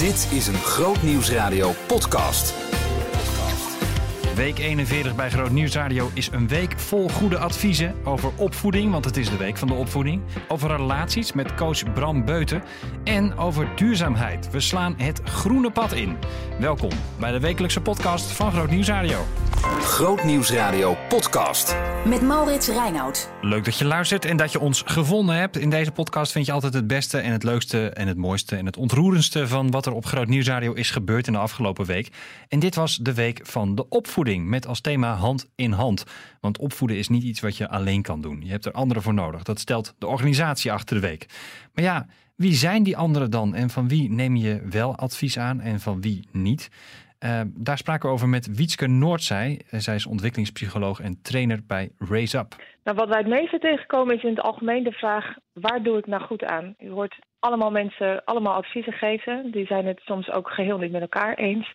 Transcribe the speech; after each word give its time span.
Dit 0.00 0.28
is 0.32 0.46
een 0.46 0.54
Groot 0.54 1.02
Nieuwsradio 1.02 1.72
podcast. 1.86 2.54
Week 4.34 4.58
41 4.58 5.14
bij 5.14 5.30
Groot 5.30 5.50
Nieuwsradio 5.50 6.10
is 6.14 6.30
een 6.32 6.48
week 6.48 6.78
vol 6.78 7.08
goede 7.08 7.38
adviezen 7.38 7.94
over 8.04 8.30
opvoeding, 8.36 8.92
want 8.92 9.04
het 9.04 9.16
is 9.16 9.30
de 9.30 9.36
week 9.36 9.56
van 9.56 9.68
de 9.68 9.74
opvoeding. 9.74 10.22
Over 10.48 10.76
relaties 10.76 11.32
met 11.32 11.54
coach 11.54 11.92
Bram 11.92 12.24
Beuten 12.24 12.62
en 13.04 13.36
over 13.36 13.68
duurzaamheid. 13.76 14.50
We 14.50 14.60
slaan 14.60 14.94
het 14.96 15.20
groene 15.24 15.70
pad 15.70 15.92
in. 15.92 16.16
Welkom 16.58 16.90
bij 17.18 17.32
de 17.32 17.40
wekelijkse 17.40 17.80
podcast 17.80 18.30
van 18.30 18.52
Groot 18.52 18.70
Nieuwsradio. 18.70 19.18
Groot 19.60 20.24
Nieuwsradio 20.24 20.96
podcast. 21.08 21.76
Met 22.06 22.22
Maurits 22.22 22.68
Reinoud. 22.68 23.30
Leuk 23.40 23.64
dat 23.64 23.78
je 23.78 23.84
luistert 23.84 24.24
en 24.24 24.36
dat 24.36 24.52
je 24.52 24.60
ons 24.60 24.82
gevonden 24.86 25.34
hebt. 25.34 25.56
In 25.56 25.70
deze 25.70 25.92
podcast 25.92 26.32
vind 26.32 26.46
je 26.46 26.52
altijd 26.52 26.74
het 26.74 26.86
beste 26.86 27.18
en 27.18 27.32
het 27.32 27.42
leukste 27.42 27.88
en 27.90 28.06
het 28.06 28.16
mooiste 28.16 28.56
en 28.56 28.66
het 28.66 28.76
ontroerendste 28.76 29.48
van 29.48 29.70
wat 29.70 29.86
er 29.86 29.92
op 29.92 30.04
Groot 30.04 30.26
Nieuwsradio 30.26 30.72
is 30.72 30.90
gebeurd 30.90 31.26
in 31.26 31.32
de 31.32 31.38
afgelopen 31.38 31.86
week. 31.86 32.08
En 32.48 32.58
dit 32.58 32.74
was 32.74 32.96
de 32.96 33.14
week 33.14 33.40
van 33.42 33.74
de 33.74 33.88
opvoeding 33.88 34.46
met 34.46 34.66
als 34.66 34.80
thema 34.80 35.14
hand 35.14 35.46
in 35.54 35.72
hand. 35.72 36.04
Want 36.40 36.58
opvoeden 36.58 36.96
is 36.96 37.08
niet 37.08 37.22
iets 37.22 37.40
wat 37.40 37.56
je 37.56 37.68
alleen 37.68 38.02
kan 38.02 38.20
doen. 38.20 38.40
Je 38.42 38.50
hebt 38.50 38.66
er 38.66 38.72
anderen 38.72 39.02
voor 39.02 39.14
nodig. 39.14 39.42
Dat 39.42 39.60
stelt 39.60 39.94
de 39.98 40.06
organisatie 40.06 40.72
achter 40.72 41.00
de 41.00 41.06
week. 41.06 41.26
Maar 41.74 41.84
ja, 41.84 42.06
wie 42.36 42.54
zijn 42.54 42.82
die 42.82 42.96
anderen 42.96 43.30
dan 43.30 43.54
en 43.54 43.70
van 43.70 43.88
wie 43.88 44.10
neem 44.10 44.36
je 44.36 44.62
wel 44.70 44.96
advies 44.96 45.38
aan 45.38 45.60
en 45.60 45.80
van 45.80 46.00
wie 46.00 46.28
niet? 46.32 46.70
Uh, 47.24 47.40
daar 47.46 47.78
spraken 47.78 48.08
we 48.08 48.14
over 48.14 48.28
met 48.28 48.56
Wietske 48.56 48.86
Noordzij. 48.86 49.60
Zij 49.70 49.94
is 49.94 50.06
ontwikkelingspsycholoog 50.06 51.00
en 51.00 51.22
trainer 51.22 51.60
bij 51.66 51.90
Raise 51.98 52.38
Up. 52.38 52.56
Nou, 52.84 52.96
wat 52.96 53.08
wij 53.08 53.18
het 53.18 53.26
meeste 53.26 53.58
tegenkomen 53.58 54.16
is 54.16 54.22
in 54.22 54.30
het 54.30 54.40
algemeen 54.40 54.84
de 54.84 54.92
vraag: 54.92 55.34
waar 55.52 55.82
doe 55.82 55.98
ik 55.98 56.06
nou 56.06 56.22
goed 56.22 56.44
aan? 56.44 56.74
Je 56.78 56.90
hoort 56.90 57.18
allemaal 57.38 57.70
mensen 57.70 58.24
allemaal 58.24 58.54
adviezen 58.54 58.92
geven. 58.92 59.50
Die 59.50 59.66
zijn 59.66 59.86
het 59.86 60.00
soms 60.04 60.30
ook 60.30 60.50
geheel 60.50 60.78
niet 60.78 60.92
met 60.92 61.00
elkaar 61.00 61.34
eens. 61.34 61.72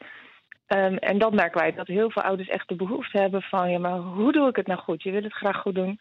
Um, 0.67 0.97
en 0.97 1.17
dan 1.17 1.35
merken 1.35 1.59
wij 1.59 1.73
dat 1.73 1.87
heel 1.87 2.11
veel 2.11 2.23
ouders 2.23 2.49
echt 2.49 2.67
de 2.67 2.75
behoefte 2.75 3.19
hebben 3.19 3.41
van: 3.41 3.71
ja, 3.71 3.79
maar 3.79 3.97
hoe 3.97 4.31
doe 4.31 4.49
ik 4.49 4.55
het 4.55 4.67
nou 4.67 4.79
goed? 4.79 5.03
Je 5.03 5.11
wil 5.11 5.23
het 5.23 5.33
graag 5.33 5.57
goed 5.57 5.75
doen, 5.75 5.99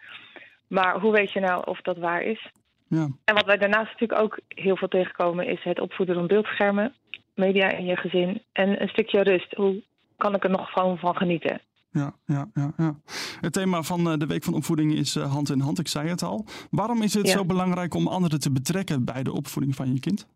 maar 0.66 1.00
hoe 1.00 1.12
weet 1.12 1.32
je 1.32 1.40
nou 1.40 1.62
of 1.64 1.80
dat 1.80 1.98
waar 1.98 2.22
is? 2.22 2.50
Ja. 2.88 3.08
En 3.24 3.34
wat 3.34 3.46
wij 3.46 3.56
daarnaast 3.56 3.92
natuurlijk 3.92 4.20
ook 4.20 4.38
heel 4.48 4.76
veel 4.76 4.88
tegenkomen 4.88 5.46
is 5.46 5.62
het 5.62 5.80
opvoeden 5.80 6.14
rond 6.14 6.28
beeldschermen 6.28 6.94
media 7.34 7.70
in 7.70 7.84
je 7.84 7.96
gezin 7.96 8.42
en 8.52 8.82
een 8.82 8.88
stukje 8.88 9.22
rust. 9.22 9.54
Hoe 9.54 9.82
kan 10.16 10.34
ik 10.34 10.44
er 10.44 10.50
nog 10.50 10.70
gewoon 10.70 10.98
van 10.98 11.16
genieten? 11.16 11.60
Ja, 11.90 12.14
ja, 12.26 12.50
ja, 12.54 12.72
ja. 12.76 12.96
Het 13.40 13.52
thema 13.52 13.82
van 13.82 14.10
eh, 14.10 14.18
de 14.18 14.26
Week 14.26 14.42
van 14.42 14.54
Opvoeding 14.54 14.94
is 14.94 15.16
uh, 15.16 15.32
hand 15.32 15.50
in 15.50 15.60
hand. 15.60 15.78
Ik 15.78 15.88
zei 15.88 16.08
het 16.08 16.22
al. 16.22 16.44
Waarom 16.70 17.02
is 17.02 17.14
het 17.14 17.28
zo 17.28 17.44
belangrijk 17.44 17.94
om 17.94 18.08
anderen 18.08 18.40
te 18.40 18.52
betrekken 18.52 19.04
bij 19.04 19.22
de 19.22 19.32
opvoeding 19.32 19.74
van 19.74 19.92
je 19.92 20.00
kind? 20.00 20.28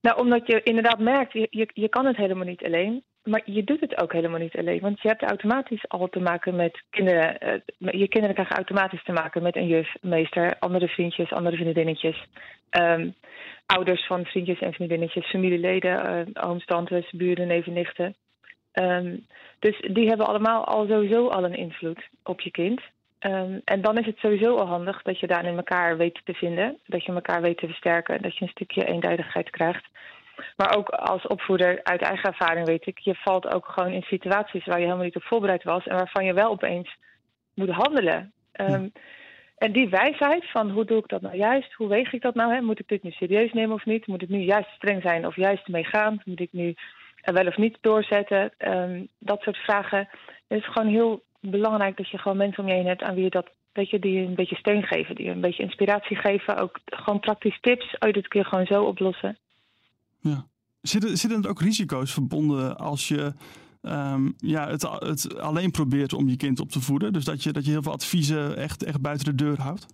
Nou, 0.00 0.18
omdat 0.18 0.46
je 0.46 0.62
inderdaad 0.62 0.98
merkt, 0.98 1.32
je, 1.32 1.46
je, 1.50 1.70
je 1.72 1.88
kan 1.88 2.06
het 2.06 2.16
helemaal 2.16 2.46
niet 2.46 2.64
alleen. 2.64 3.02
Maar 3.26 3.42
je 3.44 3.64
doet 3.64 3.80
het 3.80 4.00
ook 4.02 4.12
helemaal 4.12 4.38
niet 4.38 4.56
alleen. 4.56 4.80
Want 4.80 5.02
je 5.02 5.08
hebt 5.08 5.22
automatisch 5.22 5.88
al 5.88 6.08
te 6.08 6.20
maken 6.20 6.56
met 6.56 6.82
kinderen. 6.90 7.62
Uh, 7.78 7.92
je 7.92 8.08
kinderen 8.08 8.34
krijgen 8.34 8.56
automatisch 8.56 9.04
te 9.04 9.12
maken 9.12 9.42
met 9.42 9.56
een 9.56 9.66
juf, 9.66 9.94
meester, 10.00 10.58
andere 10.58 10.88
vriendjes, 10.88 11.32
andere 11.32 11.56
vriendinnetjes. 11.56 12.26
Um, 12.70 13.14
ouders 13.66 14.06
van 14.06 14.24
vriendjes 14.24 14.60
en 14.60 14.72
vriendinnetjes, 14.72 15.26
familieleden, 15.26 16.26
uh, 16.34 16.48
ooms, 16.48 16.64
tantes, 16.64 17.10
buren, 17.10 17.46
neven, 17.46 17.72
nichten. 17.72 18.14
Um, 18.72 19.26
dus 19.58 19.80
die 19.80 20.08
hebben 20.08 20.26
allemaal 20.26 20.64
al 20.64 20.86
sowieso 20.86 21.28
al 21.28 21.44
een 21.44 21.56
invloed 21.56 22.08
op 22.22 22.40
je 22.40 22.50
kind. 22.50 22.80
Um, 23.20 23.60
en 23.64 23.80
dan 23.80 23.98
is 23.98 24.06
het 24.06 24.18
sowieso 24.18 24.56
al 24.56 24.66
handig 24.66 25.02
dat 25.02 25.20
je 25.20 25.26
daarin 25.26 25.56
elkaar 25.56 25.96
weet 25.96 26.20
te 26.24 26.34
vinden. 26.34 26.78
Dat 26.86 27.04
je 27.04 27.12
elkaar 27.12 27.42
weet 27.42 27.58
te 27.58 27.66
versterken. 27.66 28.22
Dat 28.22 28.36
je 28.36 28.44
een 28.44 28.50
stukje 28.50 28.84
eenduidigheid 28.84 29.50
krijgt. 29.50 29.84
Maar 30.56 30.76
ook 30.76 30.88
als 30.88 31.26
opvoeder 31.26 31.80
uit 31.82 32.02
eigen 32.02 32.30
ervaring 32.30 32.66
weet 32.66 32.86
ik, 32.86 32.98
je 32.98 33.14
valt 33.14 33.54
ook 33.54 33.66
gewoon 33.66 33.92
in 33.92 34.02
situaties 34.02 34.64
waar 34.64 34.78
je 34.78 34.84
helemaal 34.84 35.04
niet 35.04 35.16
op 35.16 35.22
voorbereid 35.22 35.64
was 35.64 35.86
en 35.86 35.96
waarvan 35.96 36.24
je 36.24 36.32
wel 36.32 36.50
opeens 36.50 36.96
moet 37.54 37.70
handelen. 37.70 38.32
Um, 38.60 38.92
en 39.56 39.72
die 39.72 39.88
wijsheid 39.88 40.50
van 40.50 40.70
hoe 40.70 40.84
doe 40.84 40.98
ik 40.98 41.08
dat 41.08 41.20
nou 41.20 41.36
juist? 41.36 41.72
Hoe 41.72 41.88
weeg 41.88 42.12
ik 42.12 42.22
dat 42.22 42.34
nou? 42.34 42.54
Hè? 42.54 42.60
Moet 42.60 42.78
ik 42.78 42.88
dit 42.88 43.02
nu 43.02 43.10
serieus 43.10 43.52
nemen 43.52 43.74
of 43.74 43.84
niet? 43.84 44.06
Moet 44.06 44.22
ik 44.22 44.28
nu 44.28 44.38
juist 44.38 44.70
streng 44.70 45.02
zijn 45.02 45.26
of 45.26 45.36
juist 45.36 45.68
meegaan? 45.68 46.20
Moet 46.24 46.40
ik 46.40 46.52
nu 46.52 46.74
er 47.22 47.32
wel 47.32 47.46
of 47.46 47.56
niet 47.56 47.78
doorzetten? 47.80 48.52
Um, 48.58 49.08
dat 49.18 49.42
soort 49.42 49.56
vragen. 49.56 50.08
Het 50.48 50.58
is 50.58 50.66
gewoon 50.66 50.88
heel 50.88 51.22
belangrijk 51.40 51.96
dat 51.96 52.08
je 52.08 52.18
gewoon 52.18 52.36
mensen 52.36 52.62
om 52.62 52.68
je 52.68 52.74
heen 52.74 52.86
hebt 52.86 53.02
aan 53.02 53.14
wie 53.14 53.24
je 53.24 53.30
dat, 53.30 53.50
dat 53.72 53.90
je 53.90 53.98
die 53.98 54.26
een 54.26 54.34
beetje 54.34 54.56
steun 54.56 54.82
geven, 54.82 55.14
die 55.14 55.30
een 55.30 55.40
beetje 55.40 55.62
inspiratie 55.62 56.16
geven. 56.16 56.56
Ook 56.56 56.78
gewoon 56.84 57.20
praktisch 57.20 57.60
tips. 57.60 57.98
Oh, 57.98 58.12
dit 58.12 58.28
kun 58.28 58.40
je 58.40 58.46
gewoon 58.46 58.66
zo 58.66 58.82
oplossen. 58.82 59.38
Ja. 60.18 60.46
Zitten, 60.80 61.16
zitten 61.16 61.42
er 61.42 61.50
ook 61.50 61.60
risico's 61.60 62.12
verbonden 62.12 62.76
als 62.76 63.08
je 63.08 63.32
um, 63.82 64.34
ja, 64.36 64.68
het, 64.68 64.82
het 64.82 65.38
alleen 65.38 65.70
probeert 65.70 66.12
om 66.12 66.28
je 66.28 66.36
kind 66.36 66.60
op 66.60 66.70
te 66.70 66.80
voeden? 66.80 67.12
Dus 67.12 67.24
dat 67.24 67.42
je, 67.42 67.52
dat 67.52 67.64
je 67.64 67.70
heel 67.70 67.82
veel 67.82 67.92
adviezen 67.92 68.56
echt, 68.56 68.84
echt 68.84 69.00
buiten 69.00 69.26
de 69.26 69.44
deur 69.44 69.60
houdt? 69.60 69.86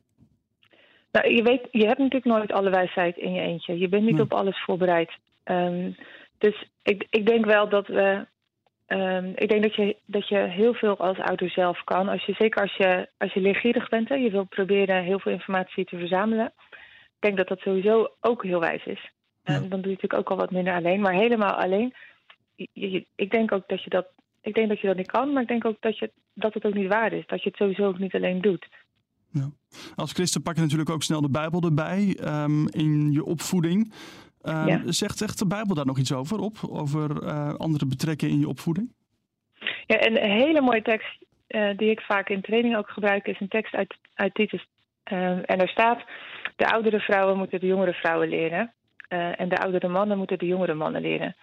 Nou, 1.12 1.34
je, 1.34 1.42
weet, 1.42 1.68
je 1.70 1.86
hebt 1.86 1.98
natuurlijk 1.98 2.24
nooit 2.36 2.52
alle 2.52 2.70
wijsheid 2.70 3.16
in 3.16 3.32
je 3.32 3.40
eentje. 3.40 3.78
Je 3.78 3.88
bent 3.88 4.04
niet 4.04 4.20
op 4.20 4.32
alles 4.32 4.64
voorbereid. 4.64 5.10
Um, 5.44 5.96
dus 6.38 6.68
ik, 6.82 7.06
ik 7.10 7.26
denk 7.26 7.44
wel 7.44 7.68
dat 7.68 7.86
we. 7.86 8.26
Um, 8.86 9.32
ik 9.34 9.48
denk 9.48 9.62
dat 9.62 9.74
je, 9.74 9.96
dat 10.06 10.28
je 10.28 10.38
heel 10.38 10.74
veel 10.74 10.96
als 10.96 11.18
ouder 11.18 11.50
zelf 11.50 11.84
kan. 11.84 12.08
Als 12.08 12.24
je, 12.24 12.34
zeker 12.38 12.62
als 12.62 12.76
je, 12.76 13.08
als 13.18 13.32
je 13.32 13.40
leergierig 13.40 13.88
bent, 13.88 14.08
hè, 14.08 14.14
je 14.14 14.30
wilt 14.30 14.48
proberen 14.48 15.02
heel 15.02 15.18
veel 15.18 15.32
informatie 15.32 15.84
te 15.84 15.98
verzamelen. 15.98 16.52
Ik 16.66 17.18
denk 17.18 17.36
dat 17.36 17.48
dat 17.48 17.58
sowieso 17.58 18.08
ook 18.20 18.42
heel 18.42 18.60
wijs 18.60 18.84
is. 18.84 19.10
Ja. 19.44 19.58
dan 19.58 19.68
doe 19.68 19.90
je 19.90 19.98
natuurlijk 20.00 20.14
ook 20.14 20.30
al 20.30 20.36
wat 20.36 20.50
minder 20.50 20.74
alleen. 20.74 21.00
Maar 21.00 21.14
helemaal 21.14 21.52
alleen 21.52 21.94
ik 23.14 23.30
denk 23.30 23.52
ook 23.52 23.68
dat 23.68 23.82
je 23.82 23.90
dat. 23.90 24.06
Ik 24.40 24.54
denk 24.54 24.68
dat 24.68 24.80
je 24.80 24.86
dat 24.86 24.96
niet 24.96 25.10
kan, 25.10 25.32
maar 25.32 25.42
ik 25.42 25.48
denk 25.48 25.64
ook 25.64 25.76
dat, 25.80 25.98
je, 25.98 26.10
dat 26.34 26.54
het 26.54 26.64
ook 26.64 26.74
niet 26.74 26.88
waar 26.88 27.12
is. 27.12 27.26
Dat 27.26 27.42
je 27.42 27.48
het 27.48 27.58
sowieso 27.58 27.86
ook 27.86 27.98
niet 27.98 28.14
alleen 28.14 28.40
doet. 28.40 28.68
Ja. 29.30 29.50
Als 29.94 30.12
christen 30.12 30.42
pak 30.42 30.54
je 30.54 30.60
natuurlijk 30.60 30.90
ook 30.90 31.02
snel 31.02 31.20
de 31.20 31.30
Bijbel 31.30 31.60
erbij 31.60 32.18
um, 32.24 32.68
in 32.68 33.12
je 33.12 33.24
opvoeding. 33.24 33.92
Ja. 34.42 34.82
zegt, 34.86 35.18
zegt 35.18 35.38
de 35.38 35.46
Bijbel 35.46 35.74
daar 35.74 35.86
nog 35.86 35.98
iets 35.98 36.12
over 36.12 36.38
op? 36.38 36.58
Over 36.68 37.22
uh, 37.22 37.54
andere 37.54 37.86
betrekken 37.86 38.28
in 38.28 38.38
je 38.38 38.48
opvoeding? 38.48 38.92
Ja, 39.86 40.06
een 40.06 40.30
hele 40.30 40.60
mooie 40.60 40.82
tekst 40.82 41.18
uh, 41.48 41.76
die 41.76 41.90
ik 41.90 42.00
vaak 42.00 42.28
in 42.28 42.40
training 42.40 42.76
ook 42.76 42.90
gebruik 42.90 43.26
is 43.26 43.40
een 43.40 43.48
tekst 43.48 43.74
uit, 43.74 43.94
uit 44.14 44.34
Titus. 44.34 44.66
Uh, 45.12 45.28
en 45.28 45.58
daar 45.58 45.68
staat: 45.68 46.04
De 46.56 46.66
oudere 46.66 47.00
vrouwen 47.00 47.38
moeten 47.38 47.60
de 47.60 47.66
jongere 47.66 47.92
vrouwen 47.92 48.28
leren. 48.28 48.72
En 49.12 49.48
de 49.48 49.56
oudere 49.56 49.88
mannen 49.88 50.18
moeten 50.18 50.38
de 50.38 50.46
jongere 50.46 50.74
mannen 50.74 51.02
leren. 51.02 51.36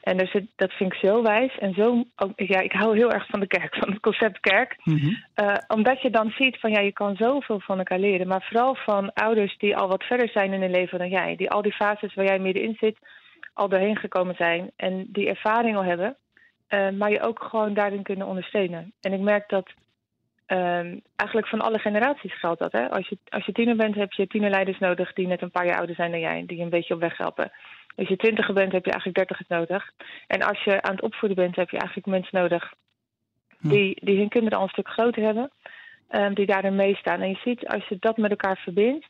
En 0.00 0.16
dus 0.16 0.36
dat 0.56 0.72
vind 0.72 0.92
ik 0.92 0.98
zo 0.98 1.22
wijs 1.22 1.58
en 1.58 1.74
zo. 1.74 2.04
Ja, 2.36 2.60
ik 2.60 2.72
hou 2.72 2.96
heel 2.96 3.12
erg 3.12 3.26
van 3.26 3.40
de 3.40 3.46
kerk, 3.46 3.74
van 3.80 3.90
het 3.90 4.00
concept 4.00 4.40
kerk. 4.40 4.76
Mm 4.84 4.98
-hmm. 4.98 5.24
uh, 5.36 5.54
omdat 5.68 6.02
je 6.02 6.10
dan 6.10 6.30
ziet 6.30 6.60
van 6.60 6.70
ja, 6.70 6.80
je 6.80 6.92
kan 6.92 7.16
zoveel 7.16 7.60
van 7.60 7.78
elkaar 7.78 7.98
leren. 7.98 8.26
Maar 8.26 8.42
vooral 8.42 8.74
van 8.74 9.12
ouders 9.12 9.58
die 9.58 9.76
al 9.76 9.88
wat 9.88 10.02
verder 10.02 10.28
zijn 10.28 10.52
in 10.52 10.60
hun 10.60 10.70
leven 10.70 10.98
dan 10.98 11.08
jij. 11.08 11.36
Die 11.36 11.50
al 11.50 11.62
die 11.62 11.72
fases 11.72 12.14
waar 12.14 12.24
jij 12.24 12.38
middenin 12.38 12.76
zit, 12.80 12.98
al 13.54 13.68
doorheen 13.68 13.96
gekomen 13.96 14.34
zijn. 14.34 14.70
En 14.76 15.06
die 15.08 15.28
ervaring 15.28 15.76
al 15.76 15.84
hebben. 15.84 16.16
Uh, 16.68 16.90
maar 16.90 17.10
je 17.10 17.22
ook 17.22 17.42
gewoon 17.42 17.74
daarin 17.74 18.02
kunnen 18.02 18.26
ondersteunen. 18.26 18.92
En 19.00 19.12
ik 19.12 19.20
merk 19.20 19.48
dat 19.48 19.70
um, 20.52 21.00
eigenlijk 21.16 21.48
van 21.48 21.60
alle 21.60 21.78
generaties 21.78 22.38
geldt 22.38 22.60
dat. 22.60 22.72
Hè? 22.72 22.90
Als, 22.90 23.08
je, 23.08 23.18
als 23.28 23.46
je 23.46 23.52
tiener 23.52 23.76
bent, 23.76 23.94
heb 23.94 24.12
je 24.12 24.26
tienerleiders 24.26 24.78
nodig 24.78 25.12
die 25.12 25.26
net 25.26 25.42
een 25.42 25.50
paar 25.50 25.66
jaar 25.66 25.78
ouder 25.78 25.94
zijn 25.94 26.10
dan 26.10 26.20
jij. 26.20 26.44
Die 26.46 26.56
je 26.56 26.62
een 26.62 26.70
beetje 26.70 26.94
op 26.94 27.00
weg 27.00 27.16
helpen. 27.16 27.52
Als 27.96 28.08
je 28.08 28.16
twintiger 28.16 28.54
bent, 28.54 28.72
heb 28.72 28.84
je 28.84 28.90
eigenlijk 28.90 29.18
dertigers 29.18 29.48
nodig. 29.48 29.90
En 30.26 30.42
als 30.42 30.64
je 30.64 30.82
aan 30.82 30.94
het 30.94 31.02
opvoeden 31.02 31.36
bent, 31.36 31.56
heb 31.56 31.70
je 31.70 31.78
eigenlijk 31.78 32.06
mensen 32.06 32.40
nodig 32.40 32.72
die, 33.58 33.98
die 34.04 34.18
hun 34.18 34.28
kinderen 34.28 34.58
al 34.58 34.64
een 34.64 34.70
stuk 34.70 34.88
groter 34.88 35.22
hebben. 35.22 35.50
Um, 36.10 36.34
die 36.34 36.46
daarin 36.46 36.76
meestaan. 36.76 37.20
En 37.20 37.28
je 37.28 37.38
ziet, 37.44 37.66
als 37.66 37.88
je 37.88 37.96
dat 38.00 38.16
met 38.16 38.30
elkaar 38.30 38.56
verbindt, 38.56 39.06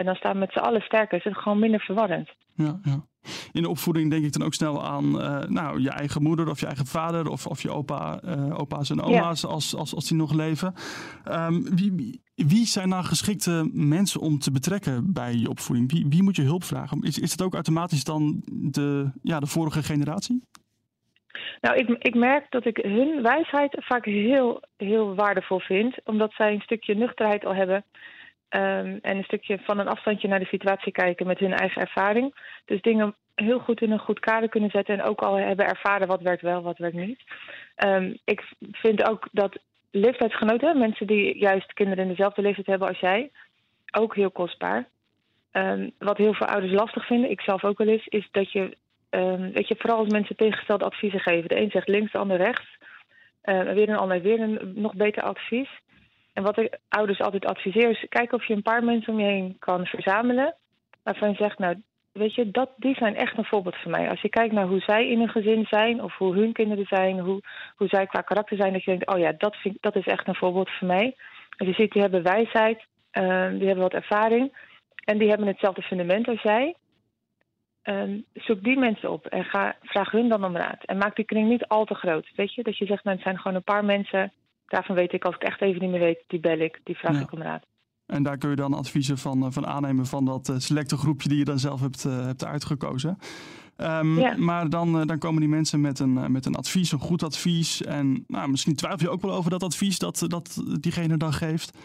en 0.00 0.06
dan 0.06 0.14
staan 0.14 0.32
we 0.32 0.38
met 0.38 0.52
z'n 0.52 0.58
allen 0.58 0.80
sterker, 0.80 1.18
is 1.18 1.24
het 1.24 1.36
gewoon 1.36 1.58
minder 1.58 1.80
verwarrend. 1.80 2.30
Ja, 2.54 2.80
ja. 2.82 3.04
In 3.52 3.62
de 3.62 3.68
opvoeding 3.68 4.10
denk 4.10 4.24
ik 4.24 4.32
dan 4.32 4.46
ook 4.46 4.54
snel 4.54 4.84
aan 4.84 5.04
uh, 5.04 5.38
nou, 5.38 5.80
je 5.80 5.90
eigen 5.90 6.22
moeder 6.22 6.48
of 6.48 6.60
je 6.60 6.66
eigen 6.66 6.86
vader 6.86 7.28
of, 7.28 7.46
of 7.46 7.62
je 7.62 7.70
opa, 7.70 8.20
uh, 8.24 8.58
opa's 8.60 8.90
en 8.90 9.02
oma's 9.02 9.40
ja. 9.40 9.48
als, 9.48 9.74
als, 9.74 9.94
als 9.94 10.08
die 10.08 10.16
nog 10.16 10.32
leven. 10.32 10.74
Um, 11.28 11.76
wie, 11.76 12.22
wie 12.34 12.66
zijn 12.66 12.88
nou 12.88 13.04
geschikte 13.04 13.70
mensen 13.72 14.20
om 14.20 14.38
te 14.38 14.52
betrekken 14.52 15.12
bij 15.12 15.34
je 15.34 15.48
opvoeding? 15.48 15.92
Wie, 15.92 16.06
wie 16.08 16.22
moet 16.22 16.36
je 16.36 16.42
hulp 16.42 16.64
vragen? 16.64 17.02
Is, 17.02 17.18
is 17.18 17.36
dat 17.36 17.46
ook 17.46 17.54
automatisch 17.54 18.04
dan 18.04 18.42
de, 18.46 19.10
ja, 19.22 19.40
de 19.40 19.46
vorige 19.46 19.82
generatie? 19.82 20.42
Nou, 21.60 21.76
ik, 21.76 21.88
ik 21.88 22.14
merk 22.14 22.46
dat 22.50 22.64
ik 22.64 22.76
hun 22.76 23.22
wijsheid 23.22 23.76
vaak 23.78 24.04
heel, 24.04 24.62
heel 24.76 25.14
waardevol 25.14 25.60
vind, 25.60 25.96
omdat 26.04 26.32
zij 26.32 26.52
een 26.52 26.60
stukje 26.60 26.94
nuchterheid 26.94 27.44
al 27.44 27.54
hebben. 27.54 27.84
Um, 28.56 28.98
en 29.02 29.16
een 29.16 29.24
stukje 29.24 29.58
van 29.58 29.78
een 29.78 29.88
afstandje 29.88 30.28
naar 30.28 30.38
de 30.38 30.44
situatie 30.44 30.92
kijken 30.92 31.26
met 31.26 31.38
hun 31.38 31.52
eigen 31.52 31.82
ervaring. 31.82 32.34
Dus 32.64 32.82
dingen 32.82 33.14
heel 33.34 33.58
goed 33.58 33.80
in 33.80 33.90
een 33.90 33.98
goed 33.98 34.20
kader 34.20 34.48
kunnen 34.48 34.70
zetten 34.70 34.98
en 34.98 35.04
ook 35.04 35.20
al 35.20 35.34
hebben 35.34 35.66
ervaren 35.66 36.06
wat 36.06 36.20
werkt 36.20 36.42
wel, 36.42 36.62
wat 36.62 36.78
werkt 36.78 36.96
niet. 36.96 37.20
Um, 37.84 38.18
ik 38.24 38.42
vind 38.72 39.08
ook 39.08 39.28
dat 39.32 39.58
leeftijdsgenoten, 39.90 40.78
mensen 40.78 41.06
die 41.06 41.38
juist 41.38 41.72
kinderen 41.72 42.04
in 42.04 42.10
dezelfde 42.10 42.42
leeftijd 42.42 42.66
hebben 42.66 42.88
als 42.88 42.98
jij, 42.98 43.30
ook 43.98 44.14
heel 44.14 44.30
kostbaar. 44.30 44.88
Um, 45.52 45.90
wat 45.98 46.16
heel 46.16 46.34
veel 46.34 46.46
ouders 46.46 46.72
lastig 46.72 47.06
vinden, 47.06 47.30
ik 47.30 47.40
zelf 47.40 47.64
ook 47.64 47.78
wel 47.78 47.88
eens, 47.88 48.06
is 48.06 48.28
dat 48.30 48.52
je 48.52 48.76
ehm, 49.10 49.50
weet 49.52 49.68
je, 49.68 49.76
vooral 49.78 49.98
als 49.98 50.12
mensen 50.12 50.36
tegengestelde 50.36 50.84
adviezen 50.84 51.20
geven. 51.20 51.48
De 51.48 51.60
een 51.60 51.70
zegt 51.70 51.88
links, 51.88 52.12
de 52.12 52.18
ander 52.18 52.36
rechts. 52.36 52.78
Uh, 53.44 53.72
weer 53.72 53.88
een 53.88 53.96
ander 53.96 54.22
weer 54.22 54.40
een 54.40 54.72
nog 54.74 54.94
beter 54.94 55.22
advies. 55.22 55.68
En 56.32 56.42
wat 56.42 56.58
ik 56.58 56.78
ouders 56.88 57.20
altijd 57.20 57.46
adviseer 57.46 57.90
is: 57.90 58.06
kijk 58.08 58.32
of 58.32 58.44
je 58.44 58.54
een 58.54 58.62
paar 58.62 58.84
mensen 58.84 59.12
om 59.12 59.20
je 59.20 59.26
heen 59.26 59.56
kan 59.58 59.86
verzamelen. 59.86 60.54
Waarvan 61.02 61.28
je 61.28 61.34
zegt, 61.34 61.58
nou, 61.58 61.82
weet 62.12 62.34
je, 62.34 62.50
dat, 62.50 62.70
die 62.76 62.94
zijn 62.94 63.16
echt 63.16 63.38
een 63.38 63.44
voorbeeld 63.44 63.76
voor 63.76 63.90
mij. 63.90 64.10
Als 64.10 64.20
je 64.20 64.28
kijkt 64.28 64.54
naar 64.54 64.66
hoe 64.66 64.80
zij 64.80 65.08
in 65.08 65.20
een 65.20 65.28
gezin 65.28 65.66
zijn, 65.68 66.02
of 66.02 66.16
hoe 66.16 66.34
hun 66.34 66.52
kinderen 66.52 66.86
zijn, 66.86 67.18
hoe, 67.18 67.40
hoe 67.76 67.88
zij 67.88 68.06
qua 68.06 68.20
karakter 68.20 68.56
zijn, 68.56 68.72
dat 68.72 68.84
je 68.84 68.90
denkt, 68.90 69.06
oh 69.06 69.18
ja, 69.18 69.32
dat, 69.38 69.56
vind, 69.56 69.76
dat 69.80 69.96
is 69.96 70.06
echt 70.06 70.28
een 70.28 70.34
voorbeeld 70.34 70.70
voor 70.70 70.86
mij. 70.86 71.16
Als 71.56 71.68
je 71.68 71.74
ziet, 71.74 71.92
die 71.92 72.02
hebben 72.02 72.22
wijsheid, 72.22 72.84
uh, 73.12 73.48
die 73.48 73.66
hebben 73.66 73.84
wat 73.84 73.92
ervaring 73.92 74.52
en 75.04 75.18
die 75.18 75.28
hebben 75.28 75.46
hetzelfde 75.46 75.82
fundament 75.82 76.28
als 76.28 76.42
jij. 76.42 76.74
Uh, 77.84 78.22
zoek 78.34 78.62
die 78.62 78.78
mensen 78.78 79.10
op 79.10 79.26
en 79.26 79.44
ga, 79.44 79.76
vraag 79.82 80.10
hun 80.10 80.28
dan 80.28 80.44
om 80.44 80.56
raad. 80.56 80.84
En 80.84 80.98
maak 80.98 81.16
die 81.16 81.24
kring 81.24 81.48
niet 81.48 81.66
al 81.66 81.84
te 81.84 81.94
groot. 81.94 82.30
Weet 82.36 82.54
je, 82.54 82.62
dat 82.62 82.78
je 82.78 82.86
zegt, 82.86 83.04
nou, 83.04 83.16
het 83.16 83.24
zijn 83.24 83.38
gewoon 83.38 83.56
een 83.56 83.62
paar 83.62 83.84
mensen. 83.84 84.32
Daarvan 84.70 84.94
weet 84.94 85.12
ik, 85.12 85.24
als 85.24 85.34
ik 85.34 85.42
echt 85.42 85.60
even 85.60 85.80
niet 85.80 85.90
meer 85.90 86.00
weet, 86.00 86.24
die 86.26 86.40
bel 86.40 86.58
ik, 86.58 86.80
die 86.84 86.98
vraag 86.98 87.20
ik 87.20 87.32
om 87.32 87.42
raad. 87.42 87.66
En 88.06 88.22
daar 88.22 88.38
kun 88.38 88.50
je 88.50 88.56
dan 88.56 88.74
adviezen 88.74 89.18
van, 89.18 89.44
eh, 89.44 89.50
van 89.50 89.66
aannemen 89.66 90.06
van 90.06 90.24
dat 90.24 90.48
uh, 90.48 90.58
selecte 90.58 90.96
groepje 90.96 91.28
die 91.28 91.38
je 91.38 91.44
dan 91.44 91.58
zelf 91.58 91.80
hebt, 91.80 92.04
uh, 92.04 92.24
hebt 92.24 92.44
uitgekozen. 92.44 93.18
Um, 93.76 94.18
ja. 94.18 94.36
Maar 94.36 94.68
dan, 94.68 95.06
dan 95.06 95.18
komen 95.18 95.40
die 95.40 95.48
mensen 95.48 95.80
met 95.80 95.98
een, 95.98 96.32
met 96.32 96.46
een 96.46 96.54
advies, 96.54 96.92
een 96.92 96.98
goed 96.98 97.22
advies. 97.22 97.82
En 97.82 98.24
nou, 98.26 98.50
misschien 98.50 98.74
twijfel 98.74 99.06
je 99.06 99.12
ook 99.12 99.22
wel 99.22 99.34
over 99.34 99.50
dat 99.50 99.62
advies 99.62 99.98
dat, 99.98 100.24
dat 100.26 100.62
diegene 100.80 101.16
dan 101.16 101.32
geeft. 101.32 101.78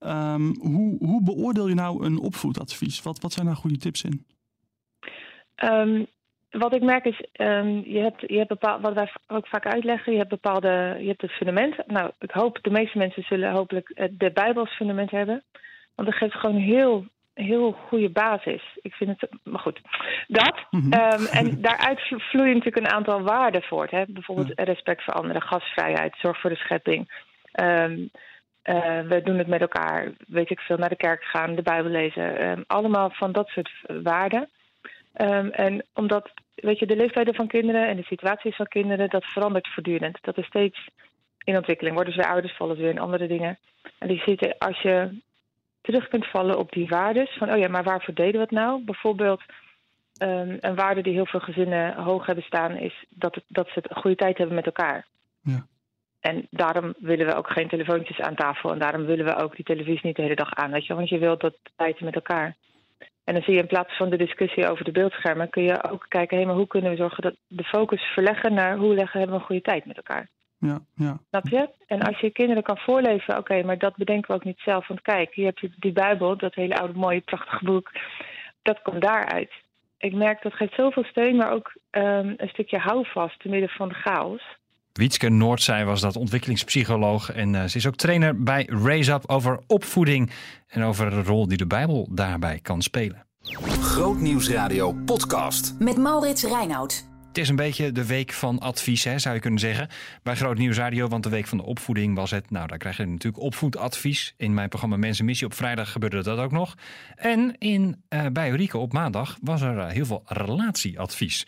Um, 0.00 0.56
hoe, 0.60 0.96
hoe 0.98 1.22
beoordeel 1.22 1.68
je 1.68 1.74
nou 1.74 2.04
een 2.04 2.18
opvoedadvies? 2.18 3.02
Wat, 3.02 3.20
wat 3.20 3.32
zijn 3.32 3.46
daar 3.46 3.56
goede 3.56 3.76
tips 3.76 4.02
in? 4.02 4.26
Um, 5.64 6.06
wat 6.50 6.74
ik 6.74 6.82
merk 6.82 7.04
is, 7.04 7.18
je 7.84 8.00
hebt, 8.02 8.20
je 8.26 8.36
hebt 8.36 8.48
bepaald, 8.48 8.82
wat 8.82 8.94
wij 8.94 9.12
ook 9.26 9.46
vaak 9.46 9.66
uitleggen, 9.66 10.12
je 10.12 10.18
hebt 10.18 10.30
bepaalde, 10.30 10.96
je 10.98 11.08
hebt 11.08 11.22
het 11.22 11.30
fundament. 11.30 11.86
Nou, 11.86 12.10
ik 12.18 12.30
hoop 12.30 12.58
de 12.62 12.70
meeste 12.70 12.98
mensen 12.98 13.22
zullen 13.22 13.52
hopelijk 13.52 14.10
de 14.10 14.30
Bijbel 14.32 14.62
als 14.62 14.76
fundament 14.76 15.10
hebben. 15.10 15.42
Want 15.94 16.08
dat 16.08 16.18
geeft 16.18 16.34
gewoon 16.34 16.56
heel, 16.56 17.04
heel 17.34 17.72
goede 17.72 18.10
basis. 18.10 18.62
Ik 18.82 18.94
vind 18.94 19.20
het, 19.20 19.30
maar 19.44 19.60
goed, 19.60 19.80
dat. 20.26 20.66
Mm 20.70 20.92
en 21.32 21.60
daaruit 21.68 22.00
vloeien 22.00 22.54
natuurlijk 22.54 22.86
een 22.86 22.92
aantal 22.92 23.22
waarden 23.22 23.62
voort. 23.62 23.90
Hè? 23.90 24.04
Bijvoorbeeld 24.08 24.52
respect 24.54 25.04
voor 25.04 25.14
anderen, 25.14 25.42
gastvrijheid, 25.42 26.16
zorg 26.18 26.40
voor 26.40 26.50
de 26.50 26.56
schepping. 26.56 27.28
Um, 27.62 28.10
uh, 28.64 29.00
we 29.00 29.20
doen 29.24 29.38
het 29.38 29.46
met 29.46 29.60
elkaar, 29.60 30.12
weet 30.26 30.50
ik 30.50 30.60
veel, 30.60 30.76
naar 30.76 30.88
de 30.88 30.96
kerk 30.96 31.22
gaan, 31.22 31.54
de 31.54 31.62
Bijbel 31.62 31.90
lezen. 31.90 32.48
Um, 32.48 32.64
allemaal 32.66 33.10
van 33.10 33.32
dat 33.32 33.48
soort 33.48 33.70
waarden. 34.02 34.48
Um, 35.16 35.50
en 35.50 35.84
omdat, 35.94 36.30
weet 36.54 36.78
je, 36.78 36.86
de 36.86 36.96
leeftijden 36.96 37.34
van 37.34 37.46
kinderen 37.46 37.88
en 37.88 37.96
de 37.96 38.02
situaties 38.02 38.56
van 38.56 38.66
kinderen, 38.66 39.08
dat 39.08 39.24
verandert 39.24 39.68
voortdurend. 39.68 40.18
Dat 40.20 40.38
is 40.38 40.46
steeds 40.46 40.88
in 41.44 41.56
ontwikkeling. 41.56 41.94
Worden 41.94 42.14
ze 42.14 42.20
weer 42.20 42.30
ouders, 42.30 42.56
vallen 42.56 42.76
ze 42.76 42.82
weer 42.82 42.90
in 42.90 42.98
andere 42.98 43.26
dingen. 43.26 43.58
En 43.98 44.08
die 44.08 44.22
zitten, 44.26 44.58
als 44.58 44.80
je 44.80 45.20
terug 45.80 46.08
kunt 46.08 46.26
vallen 46.26 46.58
op 46.58 46.72
die 46.72 46.88
waardes. 46.88 47.36
Van, 47.38 47.52
oh 47.52 47.58
ja, 47.58 47.68
maar 47.68 47.84
waarvoor 47.84 48.14
deden 48.14 48.32
we 48.32 48.40
het 48.40 48.50
nou? 48.50 48.84
Bijvoorbeeld 48.84 49.42
um, 50.22 50.56
een 50.60 50.74
waarde 50.74 51.02
die 51.02 51.12
heel 51.12 51.26
veel 51.26 51.40
gezinnen 51.40 51.94
hoog 51.94 52.26
hebben 52.26 52.44
staan... 52.44 52.76
is 52.76 53.04
dat, 53.08 53.34
het, 53.34 53.44
dat 53.48 53.68
ze 53.68 53.82
een 53.82 53.96
goede 53.96 54.16
tijd 54.16 54.38
hebben 54.38 54.56
met 54.56 54.66
elkaar. 54.66 55.06
Ja. 55.42 55.66
En 56.20 56.46
daarom 56.50 56.94
willen 56.98 57.26
we 57.26 57.34
ook 57.34 57.50
geen 57.50 57.68
telefoontjes 57.68 58.20
aan 58.20 58.34
tafel. 58.34 58.72
En 58.72 58.78
daarom 58.78 59.04
willen 59.04 59.24
we 59.24 59.36
ook 59.36 59.56
die 59.56 59.64
televisie 59.64 60.06
niet 60.06 60.16
de 60.16 60.22
hele 60.22 60.34
dag 60.34 60.54
aan. 60.54 60.70
Weet 60.70 60.86
je? 60.86 60.94
Want 60.94 61.08
je 61.08 61.18
wilt 61.18 61.40
dat 61.40 61.54
tijd 61.76 62.00
met 62.00 62.14
elkaar. 62.14 62.56
En 63.30 63.36
dan 63.36 63.44
zie 63.44 63.54
je 63.54 63.60
in 63.60 63.66
plaats 63.66 63.96
van 63.96 64.10
de 64.10 64.16
discussie 64.16 64.68
over 64.70 64.84
de 64.84 64.90
beeldschermen... 64.90 65.50
kun 65.50 65.62
je 65.62 65.90
ook 65.90 66.04
kijken, 66.08 66.38
hé, 66.38 66.44
maar 66.44 66.54
hoe 66.54 66.66
kunnen 66.66 66.90
we 66.90 66.96
zorgen 66.96 67.22
dat 67.22 67.34
de 67.46 67.64
focus 67.64 68.02
verleggen... 68.02 68.54
naar 68.54 68.76
hoe 68.76 68.94
leggen 68.94 69.18
hebben 69.18 69.36
we 69.36 69.42
een 69.42 69.46
goede 69.46 69.62
tijd 69.62 69.84
met 69.84 69.96
elkaar. 69.96 70.28
Ja, 70.58 70.80
ja. 70.94 71.18
Snap 71.28 71.48
je? 71.48 71.68
En 71.86 72.02
als 72.02 72.20
je 72.20 72.30
kinderen 72.30 72.62
kan 72.62 72.76
voorlezen, 72.76 73.38
oké, 73.38 73.62
maar 73.62 73.78
dat 73.78 73.96
bedenken 73.96 74.30
we 74.30 74.36
ook 74.36 74.44
niet 74.44 74.60
zelf. 74.64 74.86
Want 74.88 75.02
kijk, 75.02 75.34
je 75.34 75.44
hebt 75.44 75.66
die 75.76 75.92
Bijbel, 75.92 76.36
dat 76.36 76.54
hele 76.54 76.78
oude, 76.78 76.98
mooie, 76.98 77.20
prachtige 77.20 77.64
boek. 77.64 77.90
Dat 78.62 78.82
komt 78.82 79.00
daaruit. 79.00 79.52
Ik 79.98 80.14
merk 80.14 80.42
dat 80.42 80.54
geeft 80.54 80.74
zoveel 80.74 81.04
steun, 81.04 81.36
maar 81.36 81.52
ook 81.52 81.72
um, 81.90 82.34
een 82.36 82.48
stukje 82.48 82.78
houvast 82.78 83.40
te 83.40 83.48
midden 83.48 83.68
van 83.68 83.88
de 83.88 83.94
chaos. 83.94 84.42
Wietske 85.00 85.28
Noordzij 85.28 85.84
was 85.84 86.00
dat 86.00 86.16
ontwikkelingspsycholoog. 86.16 87.32
En 87.32 87.54
uh, 87.54 87.64
ze 87.64 87.76
is 87.76 87.86
ook 87.86 87.96
trainer 87.96 88.42
bij 88.42 88.68
Raise 88.70 89.12
Up 89.12 89.22
over 89.26 89.60
opvoeding. 89.66 90.30
En 90.68 90.82
over 90.82 91.10
de 91.10 91.22
rol 91.22 91.48
die 91.48 91.56
de 91.56 91.66
Bijbel 91.66 92.08
daarbij 92.10 92.58
kan 92.62 92.82
spelen. 92.82 93.26
Grootnieuwsradio 93.80 94.92
podcast. 94.92 95.74
Met 95.78 95.96
Maurits 95.96 96.42
Reinoud. 96.42 97.04
Het 97.28 97.38
is 97.38 97.48
een 97.48 97.56
beetje 97.56 97.92
de 97.92 98.06
week 98.06 98.32
van 98.32 98.58
advies, 98.58 99.04
hè, 99.04 99.18
zou 99.18 99.34
je 99.34 99.40
kunnen 99.40 99.60
zeggen. 99.60 99.88
Bij 100.22 100.36
Groot 100.36 100.58
Nieuws 100.58 100.76
Radio, 100.76 101.08
want 101.08 101.22
de 101.22 101.30
week 101.30 101.46
van 101.46 101.58
de 101.58 101.64
opvoeding 101.64 102.14
was 102.14 102.30
het. 102.30 102.50
Nou, 102.50 102.66
daar 102.66 102.78
krijg 102.78 102.96
je 102.96 103.06
natuurlijk 103.06 103.42
opvoedadvies. 103.42 104.34
In 104.36 104.54
mijn 104.54 104.68
programma 104.68 104.96
Mensen 104.96 105.24
Missie 105.24 105.46
op 105.46 105.54
vrijdag 105.54 105.92
gebeurde 105.92 106.22
dat 106.22 106.38
ook 106.38 106.52
nog. 106.52 106.74
En 107.16 107.58
in, 107.58 108.02
uh, 108.08 108.26
bij 108.32 108.50
Rieke 108.50 108.78
op 108.78 108.92
maandag 108.92 109.38
was 109.42 109.60
er 109.60 109.76
uh, 109.76 109.86
heel 109.86 110.06
veel 110.06 110.22
relatieadvies. 110.26 111.46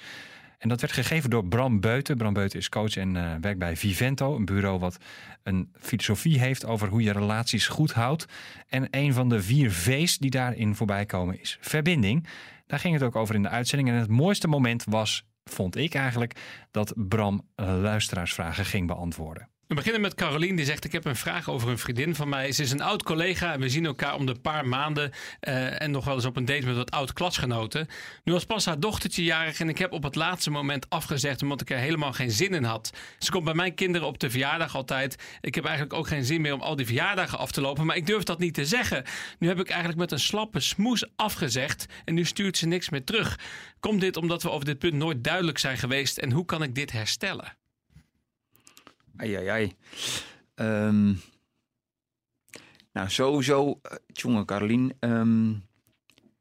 En 0.63 0.69
dat 0.69 0.81
werd 0.81 0.93
gegeven 0.93 1.31
door 1.31 1.45
Bram 1.45 1.81
Beuten. 1.81 2.17
Bram 2.17 2.33
Beuten 2.33 2.59
is 2.59 2.69
coach 2.69 2.97
en 2.97 3.15
uh, 3.15 3.35
werkt 3.41 3.59
bij 3.59 3.77
Vivento, 3.77 4.37
een 4.37 4.45
bureau 4.45 4.79
wat 4.79 4.97
een 5.43 5.73
filosofie 5.81 6.39
heeft 6.39 6.67
over 6.67 6.89
hoe 6.89 7.03
je 7.03 7.13
relaties 7.13 7.67
goed 7.67 7.93
houdt. 7.93 8.27
En 8.69 8.89
een 8.91 9.13
van 9.13 9.29
de 9.29 9.43
vier 9.43 9.73
V's 9.73 10.19
die 10.19 10.31
daarin 10.31 10.75
voorbij 10.75 11.07
komen 11.07 11.41
is 11.41 11.59
verbinding. 11.61 12.27
Daar 12.67 12.79
ging 12.79 12.95
het 12.95 13.03
ook 13.03 13.17
over 13.17 13.35
in 13.35 13.43
de 13.43 13.49
uitzending. 13.49 13.89
En 13.91 13.95
het 13.97 14.09
mooiste 14.09 14.49
moment 14.49 14.85
was 14.85 15.25
vond 15.45 15.77
ik 15.77 15.95
eigenlijk 15.95 16.41
dat 16.71 16.93
Bram 16.97 17.49
eh, 17.55 17.67
luisteraarsvragen 17.81 18.65
ging 18.65 18.87
beantwoorden. 18.87 19.49
We 19.73 19.79
beginnen 19.79 20.03
met 20.03 20.15
Caroline, 20.15 20.57
die 20.57 20.65
zegt: 20.65 20.85
Ik 20.85 20.93
heb 20.93 21.05
een 21.05 21.17
vraag 21.17 21.51
over 21.51 21.69
een 21.69 21.79
vriendin 21.79 22.15
van 22.15 22.29
mij. 22.29 22.53
Ze 22.53 22.63
is 22.63 22.71
een 22.71 22.81
oud 22.81 23.03
collega 23.03 23.53
en 23.53 23.61
we 23.61 23.69
zien 23.69 23.87
elkaar 23.87 24.15
om 24.15 24.27
de 24.27 24.35
paar 24.35 24.67
maanden. 24.67 25.11
Uh, 25.41 25.83
en 25.83 25.91
nog 25.91 26.05
wel 26.05 26.15
eens 26.15 26.25
op 26.25 26.37
een 26.37 26.45
date 26.45 26.67
met 26.67 26.77
wat 26.77 26.91
oud 26.91 27.13
klasgenoten. 27.13 27.87
Nu 28.25 28.33
was 28.33 28.45
pas 28.45 28.67
haar 28.67 28.81
dochtertje 28.81 29.25
jarig 29.25 29.61
en 29.61 29.69
ik 29.69 29.79
heb 29.79 29.93
op 29.93 30.03
het 30.03 30.15
laatste 30.15 30.51
moment 30.51 30.91
afgezegd. 30.91 31.43
omdat 31.43 31.61
ik 31.61 31.71
er 31.71 31.79
helemaal 31.79 32.13
geen 32.13 32.31
zin 32.31 32.55
in 32.55 32.65
had. 32.65 32.93
Ze 33.19 33.31
komt 33.31 33.45
bij 33.45 33.55
mijn 33.55 33.75
kinderen 33.75 34.07
op 34.07 34.19
de 34.19 34.31
verjaardag 34.31 34.77
altijd. 34.77 35.17
Ik 35.41 35.55
heb 35.55 35.65
eigenlijk 35.65 35.95
ook 35.95 36.09
geen 36.09 36.25
zin 36.25 36.41
meer 36.41 36.55
om 36.55 36.61
al 36.61 36.77
die 36.77 36.87
verjaardagen 36.87 37.39
af 37.39 37.53
te 37.53 37.61
lopen. 37.61 37.87
Maar 37.87 37.97
ik 37.97 38.07
durf 38.07 38.23
dat 38.23 38.39
niet 38.39 38.55
te 38.55 38.65
zeggen. 38.65 39.05
Nu 39.39 39.49
heb 39.49 39.61
ik 39.61 39.69
eigenlijk 39.69 39.99
met 39.99 40.13
een 40.13 40.21
slappe 40.21 40.61
smoes 40.61 41.07
afgezegd. 41.17 41.87
En 42.05 42.15
nu 42.15 42.25
stuurt 42.25 42.57
ze 42.57 42.67
niks 42.67 42.91
meer 42.91 43.05
terug. 43.05 43.39
Komt 43.81 44.01
dit 44.01 44.17
omdat 44.17 44.43
we 44.43 44.51
over 44.51 44.65
dit 44.65 44.79
punt 44.79 44.95
nooit 44.95 45.25
duidelijk 45.25 45.59
zijn 45.59 45.79
geweest? 45.79 46.19
En 46.19 46.33
hoe 46.33 46.45
kan 46.45 46.63
ik 46.63 46.75
dit 46.75 46.93
herstellen? 46.93 47.61
Ai, 49.23 49.35
ai, 49.35 49.49
ai. 49.49 49.73
Um, 50.55 51.21
nou, 52.93 53.11
sowieso, 53.11 53.69
uh, 53.69 53.97
jongen 54.07 54.47
Carolien. 54.47 54.93
Um, 55.01 55.65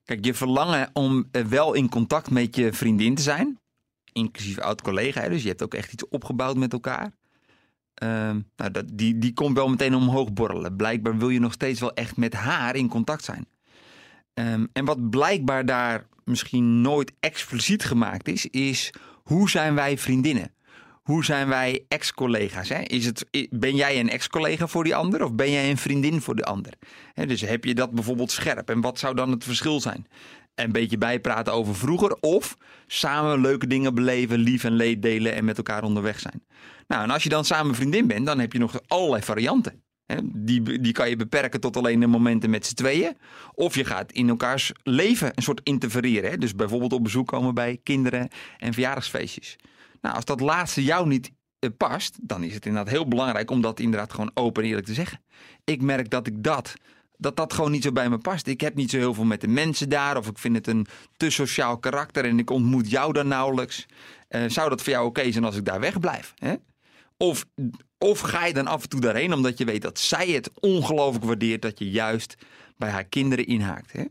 kijk, 0.03 0.25
je 0.25 0.33
verlangen 0.33 0.89
om 0.93 1.29
uh, 1.31 1.45
wel 1.45 1.73
in 1.73 1.89
contact 1.89 2.29
met 2.29 2.55
je 2.55 2.73
vriendin 2.73 3.15
te 3.15 3.21
zijn. 3.21 3.59
Inclusief 4.13 4.59
oud-collega, 4.59 5.29
dus 5.29 5.41
je 5.41 5.47
hebt 5.47 5.63
ook 5.63 5.73
echt 5.73 5.93
iets 5.93 6.07
opgebouwd 6.07 6.57
met 6.57 6.73
elkaar. 6.73 7.11
Um, 8.03 8.50
nou, 8.55 8.71
dat, 8.71 8.85
die, 8.93 9.17
die 9.17 9.33
komt 9.33 9.55
wel 9.55 9.69
meteen 9.69 9.95
omhoog 9.95 10.33
borrelen. 10.33 10.75
Blijkbaar 10.75 11.17
wil 11.17 11.29
je 11.29 11.39
nog 11.39 11.53
steeds 11.53 11.79
wel 11.79 11.93
echt 11.93 12.17
met 12.17 12.33
haar 12.33 12.75
in 12.75 12.88
contact 12.88 13.23
zijn. 13.23 13.47
En 14.73 14.85
wat 14.85 15.09
blijkbaar 15.09 15.65
daar 15.65 16.07
misschien 16.23 16.81
nooit 16.81 17.13
expliciet 17.19 17.83
gemaakt 17.83 18.27
is, 18.27 18.45
is 18.45 18.93
hoe 19.23 19.50
zijn 19.50 19.75
wij 19.75 19.97
vriendinnen? 19.97 20.53
Hoe 21.12 21.25
zijn 21.25 21.48
wij 21.48 21.86
ex-collega's? 21.88 22.70
Is 22.70 23.06
het, 23.06 23.25
ben 23.50 23.75
jij 23.75 24.00
een 24.00 24.10
ex-collega 24.10 24.68
voor 24.68 24.84
die 24.84 24.96
ander 24.96 25.24
of 25.24 25.34
ben 25.34 25.51
jij 25.51 25.70
een 25.70 25.77
vriendin 25.77 26.22
voor 26.22 26.36
de 26.36 26.44
ander? 26.44 26.74
dus 27.27 27.41
heb 27.41 27.63
je 27.63 27.75
dat 27.75 27.91
bijvoorbeeld 27.91 28.32
scherp 28.32 28.70
en 28.70 28.82
wat 28.82 29.00
zou 29.00 29.15
dan 29.15 29.32
het 29.32 29.44
verschil 29.44 29.80
zijn? 29.80 30.08
Een 30.56 30.72
beetje 30.72 30.98
bijpraten 30.98 31.53
over 31.53 31.75
vroeger 31.75 32.18
of 32.20 32.56
samen 32.88 33.41
leuke 33.41 33.68
dingen 33.68 33.96
beleven, 33.96 34.39
lief 34.39 34.63
en 34.63 34.74
leed 34.74 35.01
delen 35.01 35.34
en 35.34 35.46
met 35.46 35.58
elkaar 35.58 35.84
onderweg 35.84 36.20
zijn. 36.20 36.44
Nou, 36.88 37.03
en 37.03 37.10
als 37.10 37.24
je 37.24 37.30
dan 37.30 37.46
samen 37.46 37.75
vriendin 37.75 38.08
bent, 38.08 38.25
dan 38.25 38.39
heb 38.39 38.53
je 38.53 38.60
nog 38.60 38.80
allerlei 38.88 39.24
varianten. 39.24 39.84
Die, 40.24 40.80
die 40.80 40.94
kan 40.94 41.10
je 41.10 41.15
beperken 41.15 41.60
tot 41.60 41.77
alleen 41.77 42.00
de 42.00 42.08
momenten 42.08 42.50
met 42.50 42.65
z'n 42.65 42.74
tweeën. 42.74 43.18
Of 43.53 43.75
je 43.75 43.86
gaat 43.86 44.12
in 44.12 44.30
elkaars 44.30 44.72
leven 44.84 45.32
een 45.36 45.44
soort 45.44 45.62
interfereren. 45.63 46.39
Dus 46.39 46.56
bijvoorbeeld 46.56 46.94
op 46.94 47.03
bezoek 47.03 47.27
komen 47.27 47.53
bij 47.53 47.80
kinderen 47.84 48.27
en 48.58 48.74
verjaardagsfeestjes. 48.74 49.58
Nou, 50.01 50.15
als 50.15 50.25
dat 50.25 50.39
laatste 50.39 50.84
jou 50.84 51.08
niet 51.08 51.31
eh, 51.60 51.70
past, 51.77 52.17
dan 52.22 52.43
is 52.43 52.53
het 52.53 52.65
inderdaad 52.65 52.93
heel 52.93 53.08
belangrijk 53.08 53.51
om 53.51 53.62
dat 53.62 53.79
inderdaad 53.79 54.12
gewoon 54.12 54.31
open 54.34 54.63
en 54.63 54.70
eerlijk 54.70 54.88
te 54.88 54.93
zeggen. 54.93 55.22
Ik 55.63 55.81
merk 55.81 56.10
dat 56.10 56.27
ik 56.27 56.43
dat, 56.43 56.74
dat 57.17 57.36
dat 57.36 57.53
gewoon 57.53 57.72
niet 57.72 57.84
zo 57.84 57.91
bij 57.91 58.10
me 58.10 58.17
past. 58.17 58.48
Ik 58.48 58.62
heb 58.62 58.75
niet 58.75 58.89
zo 58.89 58.98
heel 58.98 59.13
veel 59.13 59.24
met 59.24 59.41
de 59.41 59.48
mensen 59.48 59.89
daar, 59.89 60.17
of 60.17 60.27
ik 60.27 60.38
vind 60.38 60.55
het 60.55 60.67
een 60.67 60.88
te 61.17 61.29
sociaal 61.29 61.77
karakter 61.77 62.25
en 62.25 62.39
ik 62.39 62.50
ontmoet 62.50 62.89
jou 62.89 63.13
dan 63.13 63.27
nauwelijks. 63.27 63.86
Uh, 64.29 64.43
zou 64.48 64.70
dat 64.70 64.81
voor 64.81 64.93
jou 64.93 65.05
oké 65.05 65.31
zijn 65.31 65.43
als 65.43 65.55
ik 65.55 65.65
daar 65.65 65.79
wegblijf? 65.79 66.34
Hè? 66.36 66.55
Of, 67.17 67.46
of 67.98 68.20
ga 68.20 68.46
je 68.46 68.53
dan 68.53 68.67
af 68.67 68.84
en 68.84 68.89
toe 68.89 69.00
daarheen 69.00 69.34
omdat 69.34 69.58
je 69.58 69.65
weet 69.65 69.81
dat 69.81 70.00
zij 70.00 70.27
het 70.27 70.51
ongelooflijk 70.60 71.25
waardeert 71.25 71.62
dat 71.62 71.79
je 71.79 71.89
juist 71.89 72.36
bij 72.77 72.89
haar 72.89 73.05
kinderen 73.05 73.46
inhaakt? 73.46 73.91
Hè? 73.91 74.03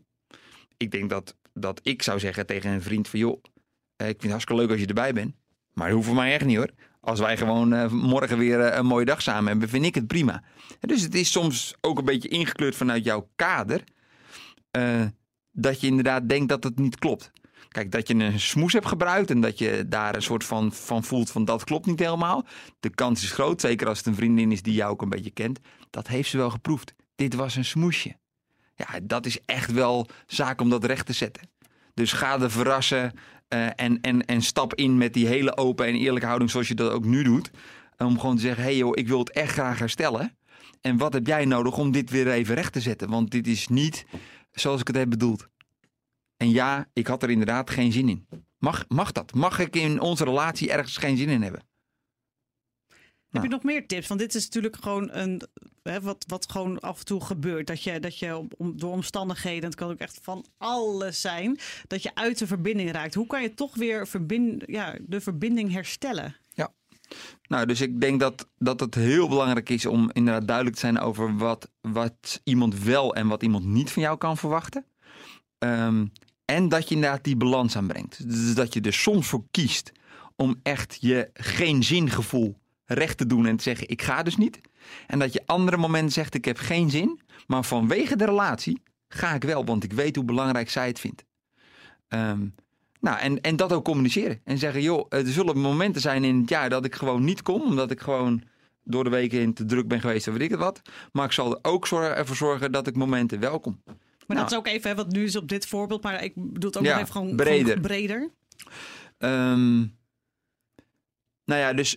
Ik 0.76 0.90
denk 0.90 1.10
dat, 1.10 1.36
dat 1.52 1.80
ik 1.82 2.02
zou 2.02 2.18
zeggen 2.18 2.46
tegen 2.46 2.70
een 2.70 2.82
vriend 2.82 3.08
van 3.08 3.18
joh, 3.18 3.42
ik 3.96 4.06
vind 4.06 4.22
het 4.22 4.30
hartstikke 4.30 4.62
leuk 4.62 4.70
als 4.70 4.80
je 4.80 4.86
erbij 4.86 5.12
bent. 5.12 5.34
Maar 5.72 5.86
dat 5.86 5.94
hoeft 5.94 6.06
voor 6.06 6.16
mij 6.16 6.32
echt 6.32 6.44
niet 6.44 6.56
hoor. 6.56 6.70
Als 7.00 7.20
wij 7.20 7.36
gewoon 7.36 7.74
uh, 7.74 7.86
morgen 7.88 8.38
weer 8.38 8.58
uh, 8.58 8.76
een 8.76 8.86
mooie 8.86 9.04
dag 9.04 9.22
samen 9.22 9.50
hebben, 9.50 9.68
vind 9.68 9.84
ik 9.84 9.94
het 9.94 10.06
prima. 10.06 10.42
Dus 10.80 11.02
het 11.02 11.14
is 11.14 11.30
soms 11.30 11.74
ook 11.80 11.98
een 11.98 12.04
beetje 12.04 12.28
ingekleurd 12.28 12.76
vanuit 12.76 13.04
jouw 13.04 13.28
kader. 13.36 13.84
Uh, 14.76 15.02
dat 15.52 15.80
je 15.80 15.86
inderdaad 15.86 16.28
denkt 16.28 16.48
dat 16.48 16.64
het 16.64 16.78
niet 16.78 16.98
klopt. 16.98 17.32
Kijk, 17.68 17.92
dat 17.92 18.08
je 18.08 18.14
een 18.14 18.40
smoes 18.40 18.72
hebt 18.72 18.86
gebruikt 18.86 19.30
en 19.30 19.40
dat 19.40 19.58
je 19.58 19.84
daar 19.88 20.14
een 20.14 20.22
soort 20.22 20.44
van, 20.44 20.72
van 20.72 21.04
voelt 21.04 21.30
van 21.30 21.44
dat 21.44 21.64
klopt 21.64 21.86
niet 21.86 21.98
helemaal. 21.98 22.46
De 22.80 22.90
kans 22.90 23.22
is 23.22 23.30
groot, 23.32 23.60
zeker 23.60 23.88
als 23.88 23.98
het 23.98 24.06
een 24.06 24.14
vriendin 24.14 24.52
is 24.52 24.62
die 24.62 24.74
jou 24.74 24.90
ook 24.92 25.02
een 25.02 25.08
beetje 25.08 25.30
kent. 25.30 25.60
Dat 25.90 26.06
heeft 26.08 26.30
ze 26.30 26.36
wel 26.36 26.50
geproefd. 26.50 26.94
Dit 27.14 27.34
was 27.34 27.56
een 27.56 27.64
smoesje. 27.64 28.16
Ja, 28.74 29.00
dat 29.02 29.26
is 29.26 29.38
echt 29.46 29.72
wel 29.72 30.06
zaak 30.26 30.60
om 30.60 30.70
dat 30.70 30.84
recht 30.84 31.06
te 31.06 31.12
zetten. 31.12 31.48
Dus 31.94 32.12
ga 32.12 32.40
er 32.40 32.50
verrassen 32.50 33.12
uh, 33.48 33.66
en, 33.76 34.00
en, 34.00 34.24
en 34.26 34.42
stap 34.42 34.74
in 34.74 34.98
met 34.98 35.14
die 35.14 35.26
hele 35.26 35.56
open 35.56 35.86
en 35.86 35.94
eerlijke 35.94 36.26
houding 36.26 36.50
zoals 36.50 36.68
je 36.68 36.74
dat 36.74 36.92
ook 36.92 37.04
nu 37.04 37.22
doet. 37.22 37.50
Om 37.96 38.18
gewoon 38.18 38.36
te 38.36 38.42
zeggen, 38.42 38.62
hé 38.62 38.68
hey 38.68 38.78
joh, 38.78 38.92
ik 38.94 39.08
wil 39.08 39.18
het 39.18 39.30
echt 39.30 39.52
graag 39.52 39.78
herstellen. 39.78 40.36
En 40.80 40.96
wat 40.96 41.12
heb 41.12 41.26
jij 41.26 41.44
nodig 41.44 41.78
om 41.78 41.92
dit 41.92 42.10
weer 42.10 42.30
even 42.30 42.54
recht 42.54 42.72
te 42.72 42.80
zetten? 42.80 43.08
Want 43.08 43.30
dit 43.30 43.46
is 43.46 43.68
niet 43.68 44.06
zoals 44.52 44.80
ik 44.80 44.86
het 44.86 44.96
heb 44.96 45.10
bedoeld. 45.10 45.48
En 46.36 46.50
ja, 46.50 46.88
ik 46.92 47.06
had 47.06 47.22
er 47.22 47.30
inderdaad 47.30 47.70
geen 47.70 47.92
zin 47.92 48.08
in. 48.08 48.26
Mag, 48.58 48.84
mag 48.88 49.12
dat? 49.12 49.34
Mag 49.34 49.58
ik 49.58 49.76
in 49.76 50.00
onze 50.00 50.24
relatie 50.24 50.70
ergens 50.70 50.96
geen 50.96 51.16
zin 51.16 51.28
in 51.28 51.42
hebben? 51.42 51.68
Heb 53.28 53.42
je 53.42 53.48
nog 53.48 53.62
meer 53.62 53.86
tips? 53.86 54.06
Want 54.06 54.20
dit 54.20 54.34
is 54.34 54.44
natuurlijk 54.44 54.76
gewoon 54.76 55.08
een, 55.12 55.42
wat, 55.82 56.24
wat 56.28 56.50
gewoon 56.50 56.80
af 56.80 56.98
en 56.98 57.04
toe 57.04 57.24
gebeurt. 57.24 57.66
Dat 57.66 57.82
je, 57.82 58.00
dat 58.00 58.18
je 58.18 58.46
om, 58.56 58.76
door 58.76 58.92
omstandigheden, 58.92 59.64
het 59.64 59.74
kan 59.74 59.90
ook 59.90 59.98
echt 59.98 60.18
van 60.22 60.44
alles 60.58 61.20
zijn, 61.20 61.58
dat 61.86 62.02
je 62.02 62.14
uit 62.14 62.38
de 62.38 62.46
verbinding 62.46 62.92
raakt. 62.92 63.14
Hoe 63.14 63.26
kan 63.26 63.42
je 63.42 63.54
toch 63.54 63.74
weer 63.74 64.08
ja, 64.66 64.96
de 65.00 65.20
verbinding 65.20 65.72
herstellen? 65.72 66.36
Ja, 66.54 66.72
nou, 67.42 67.66
dus 67.66 67.80
ik 67.80 68.00
denk 68.00 68.20
dat, 68.20 68.48
dat 68.58 68.80
het 68.80 68.94
heel 68.94 69.28
belangrijk 69.28 69.68
is 69.68 69.86
om 69.86 70.10
inderdaad 70.12 70.46
duidelijk 70.46 70.76
te 70.76 70.82
zijn 70.82 71.00
over 71.00 71.36
wat, 71.36 71.70
wat 71.80 72.40
iemand 72.44 72.82
wel 72.82 73.14
en 73.14 73.28
wat 73.28 73.42
iemand 73.42 73.64
niet 73.64 73.90
van 73.90 74.02
jou 74.02 74.18
kan 74.18 74.36
verwachten. 74.36 74.84
Um, 75.58 76.12
en 76.44 76.68
dat 76.68 76.88
je 76.88 76.94
inderdaad 76.94 77.24
die 77.24 77.36
balans 77.36 77.76
aanbrengt. 77.76 78.28
Dus 78.28 78.54
dat 78.54 78.74
je 78.74 78.80
er 78.80 78.92
soms 78.92 79.26
voor 79.26 79.44
kiest 79.50 79.92
om 80.36 80.60
echt 80.62 80.96
je 81.00 81.30
geen 81.32 81.82
zingevoel 81.82 82.58
recht 82.94 83.18
te 83.18 83.26
doen 83.26 83.46
en 83.46 83.56
te 83.56 83.62
zeggen: 83.62 83.88
ik 83.88 84.02
ga 84.02 84.22
dus 84.22 84.36
niet. 84.36 84.60
En 85.06 85.18
dat 85.18 85.32
je 85.32 85.42
andere 85.46 85.76
momenten 85.76 86.12
zegt: 86.12 86.34
ik 86.34 86.44
heb 86.44 86.58
geen 86.58 86.90
zin, 86.90 87.20
maar 87.46 87.64
vanwege 87.64 88.16
de 88.16 88.24
relatie 88.24 88.82
ga 89.08 89.34
ik 89.34 89.44
wel, 89.44 89.64
want 89.64 89.84
ik 89.84 89.92
weet 89.92 90.16
hoe 90.16 90.24
belangrijk 90.24 90.70
zij 90.70 90.86
het 90.86 91.00
vindt. 91.00 91.24
Um, 92.08 92.54
nou, 93.00 93.18
en, 93.18 93.40
en 93.40 93.56
dat 93.56 93.72
ook 93.72 93.84
communiceren. 93.84 94.40
En 94.44 94.58
zeggen: 94.58 94.82
joh, 94.82 95.06
er 95.08 95.26
zullen 95.26 95.58
momenten 95.58 96.00
zijn 96.00 96.24
in 96.24 96.40
het 96.40 96.48
jaar 96.48 96.70
dat 96.70 96.84
ik 96.84 96.94
gewoon 96.94 97.24
niet 97.24 97.42
kom, 97.42 97.62
omdat 97.62 97.90
ik 97.90 98.00
gewoon 98.00 98.42
door 98.84 99.04
de 99.04 99.10
weken 99.10 99.40
in 99.40 99.54
te 99.54 99.64
druk 99.64 99.88
ben 99.88 100.00
geweest 100.00 100.28
of 100.28 100.34
weet 100.34 100.42
ik 100.42 100.50
het 100.50 100.60
wat. 100.60 100.82
Maar 101.12 101.24
ik 101.24 101.32
zal 101.32 101.50
er 101.50 101.58
ook 101.62 101.86
ervoor 101.86 102.36
zorgen 102.36 102.72
dat 102.72 102.86
ik 102.86 102.96
momenten 102.96 103.40
welkom. 103.40 103.82
Maar 104.26 104.36
dat 104.36 104.50
is 104.50 104.56
ook 104.56 104.66
even, 104.66 104.96
wat 104.96 105.12
nu 105.12 105.24
is 105.24 105.36
op 105.36 105.48
dit 105.48 105.66
voorbeeld, 105.66 106.02
maar 106.02 106.24
ik 106.24 106.32
bedoel 106.34 106.70
het 106.70 106.78
ook 106.78 106.84
ja, 106.84 106.92
nog 106.92 107.00
even 107.00 107.12
gewoon 107.12 107.36
breder. 107.36 107.66
Gewoon 107.66 107.80
breder. 107.80 108.30
Um, 109.18 109.98
nou 111.44 111.60
ja, 111.60 111.72
dus, 111.72 111.96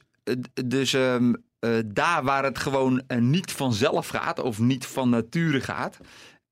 dus 0.66 0.94
um, 0.94 1.46
uh, 1.60 1.80
daar 1.86 2.24
waar 2.24 2.44
het 2.44 2.58
gewoon 2.58 3.04
uh, 3.08 3.18
niet 3.18 3.52
vanzelf 3.52 4.08
gaat 4.08 4.40
of 4.40 4.60
niet 4.60 4.86
van 4.86 5.10
nature 5.10 5.62
gaat, 5.62 5.98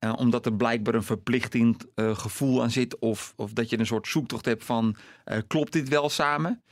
uh, 0.04 0.12
omdat 0.16 0.46
er 0.46 0.54
blijkbaar 0.54 0.94
een 0.94 1.02
verplichtend 1.02 1.86
gevoel 1.94 2.62
aan 2.62 2.70
zit 2.70 2.98
of, 2.98 3.32
of 3.36 3.52
dat 3.52 3.70
je 3.70 3.78
een 3.78 3.86
soort 3.86 4.08
zoektocht 4.08 4.44
hebt 4.44 4.64
van 4.64 4.96
klopt 5.46 5.72
dit 5.72 5.88
wel 5.88 6.10
samen? 6.10 6.62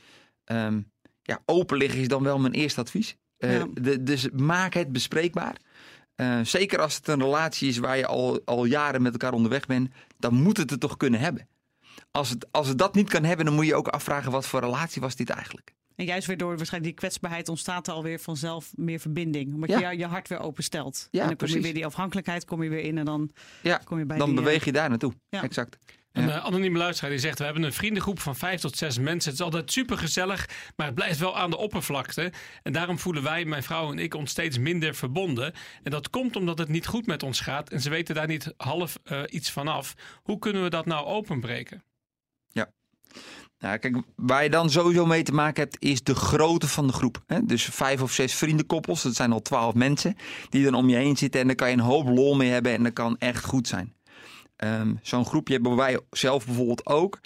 Um, 0.45 0.91
ja, 1.21 1.39
open 1.45 1.77
liggen 1.77 1.99
is 1.99 2.07
dan 2.07 2.23
wel 2.23 2.39
mijn 2.39 2.53
eerste 2.53 2.81
advies. 2.81 3.15
Ja. 3.37 3.67
De, 3.73 4.03
dus 4.03 4.29
maak 4.29 4.73
het 4.73 4.91
bespreekbaar. 4.91 5.55
Zeker 6.43 6.79
als 6.79 6.95
het 6.95 7.07
een 7.07 7.19
relatie 7.19 7.69
is 7.69 7.77
waar 7.77 7.97
je 7.97 8.05
al, 8.05 8.41
al 8.45 8.65
jaren 8.65 9.01
met 9.01 9.11
elkaar 9.11 9.33
onderweg 9.33 9.65
bent, 9.65 9.91
dan 10.17 10.33
moet 10.33 10.57
het 10.57 10.69
het 10.69 10.79
toch 10.79 10.97
kunnen 10.97 11.19
hebben. 11.19 11.47
Als 12.11 12.29
het, 12.29 12.51
als 12.51 12.67
het 12.67 12.77
dat 12.77 12.95
niet 12.95 13.09
kan 13.09 13.23
hebben, 13.23 13.45
dan 13.45 13.55
moet 13.55 13.65
je 13.65 13.75
ook 13.75 13.87
afvragen 13.87 14.31
wat 14.31 14.47
voor 14.47 14.59
relatie 14.59 15.01
was 15.01 15.15
dit 15.15 15.29
eigenlijk. 15.29 15.73
En 16.01 16.07
juist 16.07 16.27
weer 16.27 16.37
door 16.37 16.57
waarschijnlijk 16.57 16.83
die 16.83 16.93
kwetsbaarheid 16.93 17.49
ontstaat 17.49 17.87
er 17.87 17.93
alweer 17.93 18.19
vanzelf 18.19 18.71
meer 18.75 18.99
verbinding. 18.99 19.53
Omdat 19.53 19.69
ja. 19.69 19.89
je 19.89 19.97
je 19.97 20.05
hart 20.05 20.27
weer 20.27 20.39
openstelt. 20.39 21.07
Ja, 21.11 21.21
en 21.21 21.27
dan 21.27 21.35
precies. 21.35 21.55
kom 21.55 21.65
je 21.65 21.71
weer 21.71 21.81
die 21.81 21.91
afhankelijkheid 21.91 22.45
kom 22.45 22.63
je 22.63 22.69
weer 22.69 22.83
in 22.83 22.97
en 22.97 23.05
dan 23.05 23.31
ja, 23.61 23.77
kom 23.77 23.99
je 23.99 24.05
bij 24.05 24.17
dan 24.17 24.27
die, 24.27 24.35
beweeg 24.35 24.65
je 24.65 24.71
daar 24.71 24.89
naartoe. 24.89 25.13
Ja. 25.29 25.43
Exact. 25.43 25.77
Een 26.11 26.23
uh, 26.23 26.45
anonieme 26.45 26.77
luisteraar 26.77 27.11
die 27.11 27.19
zegt: 27.19 27.37
We 27.37 27.43
hebben 27.43 27.63
een 27.63 27.73
vriendengroep 27.73 28.19
van 28.19 28.35
vijf 28.35 28.61
tot 28.61 28.77
zes 28.77 28.97
mensen. 28.97 29.31
Het 29.31 29.39
is 29.39 29.45
altijd 29.45 29.71
super 29.71 29.97
gezellig, 29.97 30.49
maar 30.75 30.85
het 30.85 30.95
blijft 30.95 31.19
wel 31.19 31.37
aan 31.37 31.49
de 31.49 31.57
oppervlakte. 31.57 32.31
En 32.63 32.73
daarom 32.73 32.99
voelen 32.99 33.23
wij, 33.23 33.45
mijn 33.45 33.63
vrouw 33.63 33.91
en 33.91 33.99
ik, 33.99 34.13
ons 34.13 34.31
steeds 34.31 34.57
minder 34.57 34.95
verbonden. 34.95 35.53
En 35.83 35.91
dat 35.91 36.09
komt 36.09 36.35
omdat 36.35 36.57
het 36.57 36.67
niet 36.67 36.87
goed 36.87 37.05
met 37.05 37.23
ons 37.23 37.39
gaat 37.39 37.69
en 37.69 37.81
ze 37.81 37.89
weten 37.89 38.15
daar 38.15 38.27
niet 38.27 38.53
half 38.57 38.99
uh, 39.03 39.21
iets 39.29 39.51
van 39.51 39.67
af. 39.67 39.93
Hoe 40.23 40.39
kunnen 40.39 40.63
we 40.63 40.69
dat 40.69 40.85
nou 40.85 41.05
openbreken? 41.05 41.83
Ja. 42.47 42.71
Nou, 43.61 43.77
kijk, 43.77 43.97
waar 44.15 44.43
je 44.43 44.49
dan 44.49 44.69
sowieso 44.69 45.05
mee 45.05 45.23
te 45.23 45.33
maken 45.33 45.63
hebt, 45.63 45.77
is 45.79 46.03
de 46.03 46.15
grootte 46.15 46.67
van 46.67 46.87
de 46.87 46.93
groep. 46.93 47.23
Hè? 47.27 47.45
Dus 47.45 47.63
vijf 47.63 48.01
of 48.01 48.11
zes 48.11 48.35
vriendenkoppels, 48.35 49.01
dat 49.03 49.15
zijn 49.15 49.31
al 49.31 49.41
twaalf 49.41 49.73
mensen 49.73 50.15
die 50.49 50.63
dan 50.63 50.73
om 50.73 50.89
je 50.89 50.95
heen 50.95 51.17
zitten. 51.17 51.41
En 51.41 51.47
daar 51.47 51.55
kan 51.55 51.67
je 51.67 51.73
een 51.73 51.79
hoop 51.79 52.07
lol 52.07 52.35
mee 52.35 52.49
hebben 52.49 52.73
en 52.73 52.83
dat 52.83 52.93
kan 52.93 53.17
echt 53.17 53.45
goed 53.45 53.67
zijn. 53.67 53.93
Um, 54.57 54.99
Zo'n 55.01 55.25
groepje 55.25 55.53
hebben 55.53 55.75
wij 55.75 55.99
zelf 56.09 56.45
bijvoorbeeld 56.45 56.85
ook. 56.85 57.19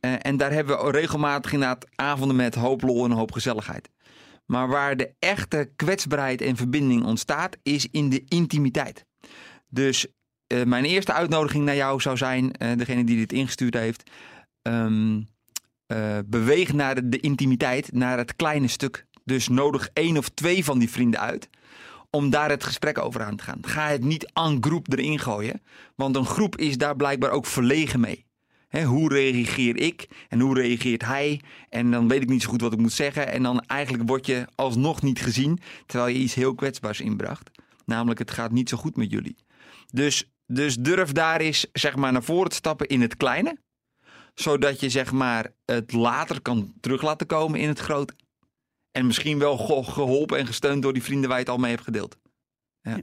Uh, 0.00 0.14
en 0.18 0.36
daar 0.36 0.52
hebben 0.52 0.84
we 0.84 0.90
regelmatig 0.90 1.52
inderdaad 1.52 1.86
avonden 1.94 2.36
met 2.36 2.54
hoop 2.54 2.82
lol 2.82 3.04
en 3.04 3.10
hoop 3.10 3.32
gezelligheid. 3.32 3.90
Maar 4.46 4.68
waar 4.68 4.96
de 4.96 5.14
echte 5.18 5.70
kwetsbaarheid 5.76 6.40
en 6.40 6.56
verbinding 6.56 7.04
ontstaat, 7.04 7.56
is 7.62 7.88
in 7.90 8.08
de 8.08 8.24
intimiteit. 8.28 9.04
Dus 9.68 10.06
uh, 10.52 10.62
mijn 10.62 10.84
eerste 10.84 11.12
uitnodiging 11.12 11.64
naar 11.64 11.76
jou 11.76 12.00
zou 12.00 12.16
zijn, 12.16 12.44
uh, 12.44 12.76
degene 12.76 13.04
die 13.04 13.16
dit 13.16 13.32
ingestuurd 13.32 13.74
heeft. 13.74 14.10
Um, 14.62 15.26
beweeg 16.26 16.72
naar 16.72 17.08
de, 17.08 17.20
intimiteit, 17.20 17.92
naar 17.92 18.18
het 18.18 18.36
kleine 18.36 18.68
stuk. 18.68 19.06
Dus 19.24 19.48
nodig 19.48 19.88
één 19.92 20.16
of 20.16 20.28
twee 20.28 20.64
van 20.64 20.78
die 20.78 20.90
vrienden 20.90 21.20
uit 21.20 21.48
om 22.10 22.30
daar 22.30 22.50
het 22.50 22.64
gesprek 22.64 22.98
over 22.98 23.22
aan 23.22 23.36
te 23.36 23.44
gaan. 23.44 23.58
Ga 23.60 23.88
het 23.88 24.04
niet 24.04 24.30
aan 24.32 24.56
groep 24.60 24.92
erin 24.92 25.18
gooien, 25.18 25.62
want 25.94 26.16
een 26.16 26.26
groep 26.26 26.56
is 26.56 26.78
daar 26.78 26.96
blijkbaar 26.96 27.30
ook 27.30 27.46
verlegen 27.46 28.00
mee. 28.00 28.24
Hoe 28.84 29.08
reageer 29.08 29.76
ik 29.76 30.08
en 30.28 30.40
hoe 30.40 30.54
reageert 30.54 31.04
hij? 31.04 31.40
En 31.68 31.90
dan 31.90 32.08
weet 32.08 32.22
ik 32.22 32.28
niet 32.28 32.42
zo 32.42 32.48
goed 32.48 32.60
wat 32.60 32.72
ik 32.72 32.78
moet 32.78 32.92
zeggen. 32.92 33.32
En 33.32 33.42
dan 33.42 33.60
eigenlijk 33.60 34.08
word 34.08 34.26
je 34.26 34.46
alsnog 34.54 35.02
niet 35.02 35.20
gezien, 35.20 35.58
terwijl 35.86 36.12
je 36.12 36.18
iets 36.18 36.34
heel 36.34 36.54
kwetsbaars 36.54 37.00
inbracht. 37.00 37.50
Namelijk, 37.84 38.18
het 38.18 38.30
gaat 38.30 38.50
niet 38.50 38.68
zo 38.68 38.76
goed 38.76 38.96
met 38.96 39.10
jullie. 39.10 39.36
Dus, 39.92 40.30
dus 40.46 40.76
durf 40.76 41.12
daar 41.12 41.40
eens 41.40 41.66
zeg 41.72 41.96
maar, 41.96 42.12
naar 42.12 42.22
voren 42.22 42.50
te 42.50 42.56
stappen 42.56 42.86
in 42.86 43.00
het 43.00 43.16
kleine. 43.16 43.56
Zodat 44.36 44.80
je 44.80 44.90
zeg 44.90 45.12
maar, 45.12 45.52
het 45.64 45.92
later 45.92 46.40
kan 46.40 46.72
terug 46.80 47.02
laten 47.02 47.26
komen 47.26 47.60
in 47.60 47.68
het 47.68 47.78
grote. 47.78 48.14
En 48.90 49.06
misschien 49.06 49.38
wel 49.38 49.56
geholpen 49.84 50.38
en 50.38 50.46
gesteund 50.46 50.82
door 50.82 50.92
die 50.92 51.02
vrienden 51.02 51.28
waar 51.28 51.38
je 51.38 51.44
het 51.44 51.52
al 51.52 51.58
mee 51.58 51.70
hebt 51.70 51.84
gedeeld. 51.84 52.16
Ja. 52.80 53.00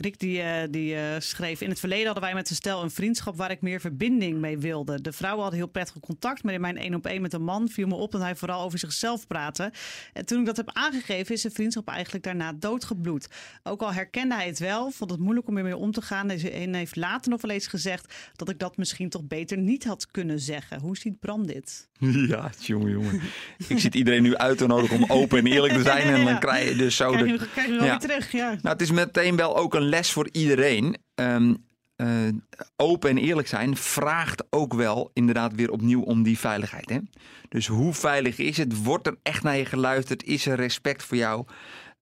Rick 0.00 0.18
die, 0.18 0.38
uh, 0.38 0.52
die 0.70 0.94
uh, 0.94 1.00
schreef... 1.18 1.60
In 1.60 1.68
het 1.68 1.80
verleden 1.80 2.04
hadden 2.04 2.24
wij 2.24 2.34
met 2.34 2.50
een 2.50 2.56
stel 2.56 2.82
een 2.82 2.90
vriendschap... 2.90 3.36
waar 3.36 3.50
ik 3.50 3.60
meer 3.60 3.80
verbinding 3.80 4.38
mee 4.38 4.58
wilde. 4.58 5.00
De 5.00 5.12
vrouwen 5.12 5.42
hadden 5.42 5.60
heel 5.60 5.68
prettig 5.68 6.00
contact... 6.00 6.42
maar 6.42 6.54
in 6.54 6.60
mijn 6.60 6.76
één 6.76 6.94
op 6.94 7.06
één 7.06 7.22
met 7.22 7.32
een 7.32 7.42
man 7.42 7.68
viel 7.68 7.86
me 7.86 7.94
op... 7.94 8.12
dat 8.12 8.20
hij 8.20 8.36
vooral 8.36 8.62
over 8.62 8.78
zichzelf 8.78 9.26
praatte. 9.26 9.72
En 10.12 10.26
toen 10.26 10.40
ik 10.40 10.46
dat 10.46 10.56
heb 10.56 10.70
aangegeven... 10.72 11.34
is 11.34 11.42
de 11.42 11.50
vriendschap 11.50 11.88
eigenlijk 11.88 12.24
daarna 12.24 12.52
doodgebloed. 12.52 13.28
Ook 13.62 13.82
al 13.82 13.92
herkende 13.92 14.34
hij 14.34 14.46
het 14.46 14.58
wel... 14.58 14.90
vond 14.90 15.10
het 15.10 15.20
moeilijk 15.20 15.48
om 15.48 15.56
ermee 15.56 15.76
om 15.76 15.92
te 15.92 16.02
gaan... 16.02 16.30
en 16.30 16.74
heeft 16.74 16.96
later 16.96 17.30
nog 17.30 17.40
wel 17.40 17.50
eens 17.50 17.66
gezegd... 17.66 18.14
dat 18.36 18.48
ik 18.48 18.58
dat 18.58 18.76
misschien 18.76 19.08
toch 19.08 19.24
beter 19.24 19.58
niet 19.58 19.84
had 19.84 20.10
kunnen 20.10 20.40
zeggen. 20.40 20.80
Hoe 20.80 20.96
ziet 20.96 21.20
Bram 21.20 21.46
dit? 21.46 21.88
Ja, 22.28 22.50
jongen, 22.58 22.90
jongen. 22.90 23.20
ik 23.68 23.78
zit 23.78 23.94
iedereen 23.94 24.22
nu 24.22 24.36
uit 24.36 24.58
te 24.58 24.66
nodigen 24.66 24.96
om 24.96 25.04
open 25.10 25.38
en 25.38 25.46
eerlijk 25.46 25.74
te 25.74 25.82
zijn. 25.92 26.14
En 26.14 26.24
dan 26.24 26.38
krijg 26.38 26.68
je 26.68 26.76
dus 26.76 26.96
zo... 26.96 27.10
Krijg 27.10 27.30
je, 27.30 27.38
de... 27.38 27.48
krijg 27.48 27.66
je 27.66 27.72
wel 27.72 27.84
ja. 27.84 27.90
weer 27.90 28.08
terug, 28.08 28.32
ja. 28.32 28.48
Nou, 28.48 28.68
het 28.68 28.80
is 28.80 28.90
meteen 28.90 29.36
wel 29.36 29.56
ook 29.56 29.74
een 29.74 29.87
les 29.88 30.12
voor 30.12 30.28
iedereen. 30.32 30.96
Um, 31.14 31.66
uh, 31.96 32.28
open 32.76 33.10
en 33.10 33.18
eerlijk 33.18 33.48
zijn 33.48 33.76
vraagt 33.76 34.44
ook 34.50 34.74
wel 34.74 35.10
inderdaad 35.12 35.54
weer 35.54 35.70
opnieuw 35.70 36.02
om 36.02 36.22
die 36.22 36.38
veiligheid. 36.38 36.90
Hè? 36.90 36.98
Dus 37.48 37.66
hoe 37.66 37.94
veilig 37.94 38.38
is 38.38 38.56
het? 38.56 38.82
Wordt 38.82 39.06
er 39.06 39.16
echt 39.22 39.42
naar 39.42 39.56
je 39.56 39.64
geluisterd? 39.64 40.24
Is 40.24 40.46
er 40.46 40.56
respect 40.56 41.02
voor 41.02 41.16
jou? 41.16 41.46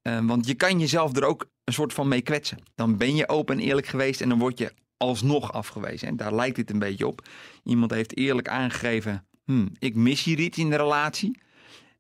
Uh, 0.03 0.19
want 0.27 0.47
je 0.47 0.55
kan 0.55 0.81
jezelf 0.81 1.17
er 1.17 1.25
ook 1.25 1.47
een 1.65 1.73
soort 1.73 1.93
van 1.93 2.09
mee 2.09 2.23
kwetsen. 2.23 2.59
Dan 2.75 2.97
ben 2.97 3.15
je 3.15 3.29
open 3.29 3.59
en 3.59 3.65
eerlijk 3.65 3.87
geweest 3.87 4.21
en 4.21 4.29
dan 4.29 4.39
word 4.39 4.59
je 4.59 4.73
alsnog 4.97 5.53
afgewezen. 5.53 6.09
En 6.09 6.17
daar 6.17 6.35
lijkt 6.35 6.57
dit 6.57 6.71
een 6.71 6.79
beetje 6.79 7.07
op. 7.07 7.29
Iemand 7.65 7.91
heeft 7.91 8.17
eerlijk 8.17 8.49
aangegeven: 8.49 9.27
hm, 9.45 9.67
ik 9.79 9.95
mis 9.95 10.25
hier 10.25 10.39
iets 10.39 10.59
in 10.59 10.71
de 10.71 10.77
relatie. 10.77 11.41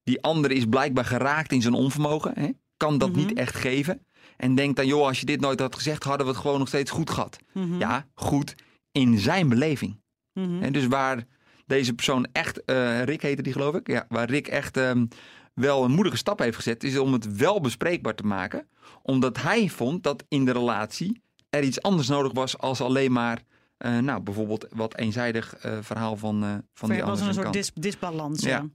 Die 0.05 0.23
andere 0.23 0.55
is 0.55 0.65
blijkbaar 0.65 1.05
geraakt 1.05 1.53
in 1.53 1.63
zijn 1.63 1.75
onvermogen. 1.75 2.33
Hè? 2.35 2.51
Kan 2.77 2.99
dat 2.99 3.09
mm 3.09 3.15
-hmm. 3.15 3.27
niet 3.27 3.39
echt 3.39 3.55
geven. 3.55 4.06
En 4.37 4.55
denkt 4.55 4.77
dan, 4.77 4.87
joh, 4.87 5.07
als 5.07 5.21
je 5.21 5.27
dit 5.27 5.41
nooit 5.41 5.61
had 5.61 5.75
gezegd, 5.75 6.03
hadden 6.03 6.27
we 6.27 6.33
het 6.33 6.41
gewoon 6.41 6.59
nog 6.59 6.69
steeds 6.69 6.91
goed 6.91 7.11
gehad. 7.11 7.39
Mhm. 7.53 7.65
Mm 7.65 7.71
-hmm. 7.71 7.81
Ja, 7.81 8.07
goed 8.15 8.55
in 8.93 9.19
zijn 9.19 9.49
beleving. 9.49 10.01
Mhm. 10.33 10.47
Mm 10.47 10.53
-hmm. 10.53 10.63
En 10.63 10.73
dus 10.73 10.87
waar 10.87 11.25
deze 11.67 11.93
persoon 11.95 12.27
echt, 12.33 12.65
eh, 12.65 13.03
Rick 13.03 13.23
heette 13.23 13.43
die 13.43 13.53
geloof 13.53 13.75
ik, 13.75 13.87
ja, 13.87 14.07
waar 14.09 14.31
Rick 14.31 14.49
echt 14.49 14.77
ehm, 14.77 15.07
wel 15.55 15.85
een 15.85 15.91
moedige 15.93 16.17
stap 16.17 16.39
heeft 16.39 16.57
gezet, 16.57 16.85
is 16.85 16.99
om 16.99 17.13
het 17.13 17.37
wel 17.37 17.61
bespreekbaar 17.61 18.15
te 18.15 18.27
maken. 18.27 18.67
Omdat 19.03 19.43
hij 19.43 19.69
vond 19.69 20.03
dat 20.03 20.25
in 20.29 20.45
de 20.45 20.53
relatie 20.53 21.23
er 21.51 21.63
iets 21.63 21.83
anders 21.83 22.09
nodig 22.09 22.33
was 22.33 22.59
als 22.59 22.81
alleen 22.81 23.13
maar, 23.13 23.43
eh, 23.77 23.99
nou 23.99 24.23
bijvoorbeeld 24.23 24.67
wat 24.71 24.97
eenzijdig 24.97 25.57
eh, 25.57 25.79
verhaal 25.81 26.17
van, 26.17 26.45
eh 26.45 26.55
van 26.75 26.89
die 26.89 26.99
Het 26.99 27.07
was 27.07 27.21
andere 27.21 27.29
een 27.29 27.35
soort 27.35 27.45
kant. 27.45 27.55
dis 27.55 27.73
disbalans. 27.75 28.43
Ja. 28.43 28.49
Ja. 28.49 28.67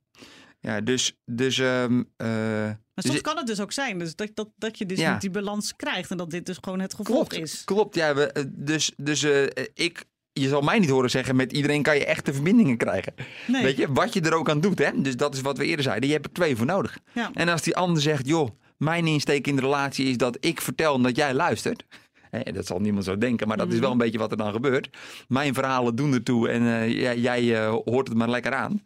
Ja, 0.61 0.81
dus, 0.81 1.13
dus, 1.25 1.57
ehm, 1.59 2.03
eh, 2.17 2.27
Maar 2.27 2.77
dus 2.93 3.05
soms 3.05 3.21
kan 3.21 3.37
het 3.37 3.47
dus 3.47 3.59
ook 3.59 3.71
zijn 3.71 3.99
dus 3.99 4.15
dat, 4.15 4.29
dat, 4.33 4.49
dat 4.55 4.77
je 4.77 4.85
dus 4.85 4.99
Ja. 4.99 5.11
niet 5.11 5.21
die 5.21 5.29
balans 5.29 5.75
krijgt 5.75 6.11
en 6.11 6.17
dat 6.17 6.29
dit 6.29 6.45
dus 6.45 6.57
gewoon 6.61 6.79
het 6.79 6.93
gevolg 6.93 7.27
Klopt, 7.27 7.43
is. 7.43 7.63
klopt. 7.63 7.95
Ja, 7.95 8.15
we, 8.15 8.31
eh, 8.31 8.43
dus 8.49 8.91
dus 8.97 9.23
eh, 9.23 9.43
ik, 9.73 10.03
je 10.33 10.47
zal 10.47 10.61
mij 10.61 10.79
niet 10.79 10.89
horen 10.89 11.09
zeggen, 11.09 11.35
met 11.35 11.51
iedereen 11.51 11.81
kan 11.81 11.95
je 11.97 12.05
echte 12.05 12.33
verbindingen 12.33 12.77
krijgen. 12.77 13.13
Nee. 13.47 13.63
Weet 13.63 13.77
je, 13.77 13.91
wat 13.91 14.13
je 14.13 14.21
er 14.21 14.33
ook 14.33 14.49
aan 14.49 14.61
doet. 14.61 14.79
Hè? 14.79 15.01
Dus 15.01 15.15
dat 15.15 15.33
is 15.35 15.41
wat 15.41 15.57
we 15.57 15.65
eerder 15.65 15.83
zeiden. 15.83 16.07
Je 16.07 16.13
hebt 16.15 16.25
er 16.25 16.33
twee 16.33 16.55
voor 16.55 16.65
nodig. 16.65 16.97
Ja. 17.13 17.31
En 17.33 17.49
als 17.49 17.61
die 17.61 17.75
ander 17.75 18.01
zegt, 18.01 18.27
joh, 18.27 18.49
mijn 18.77 19.07
insteek 19.07 19.47
in 19.47 19.55
de 19.55 19.61
relatie 19.61 20.05
is 20.07 20.17
dat 20.17 20.37
ik 20.39 20.61
vertel 20.61 20.95
en 20.95 21.01
dat 21.01 21.15
jij 21.15 21.33
luistert. 21.33 21.85
Hè, 22.29 22.51
dat 22.51 22.65
zal 22.65 22.79
niemand 22.79 23.05
zo 23.05 23.17
denken, 23.17 23.47
maar 23.47 23.57
dat 23.57 23.67
is 23.67 23.73
Mhm. 23.73 23.81
wel 23.81 23.91
een 23.91 23.97
beetje 23.97 24.17
wat 24.17 24.31
er 24.31 24.37
dan 24.37 24.51
gebeurt. 24.51 24.97
Mijn 25.27 25.53
verhalen 25.53 25.95
doen 25.95 26.13
ertoe 26.13 26.49
en 26.49 26.91
jij, 26.91 27.19
jij 27.19 27.67
hoort 27.67 28.07
het 28.07 28.17
maar 28.17 28.29
lekker 28.29 28.53
aan. 28.53 28.81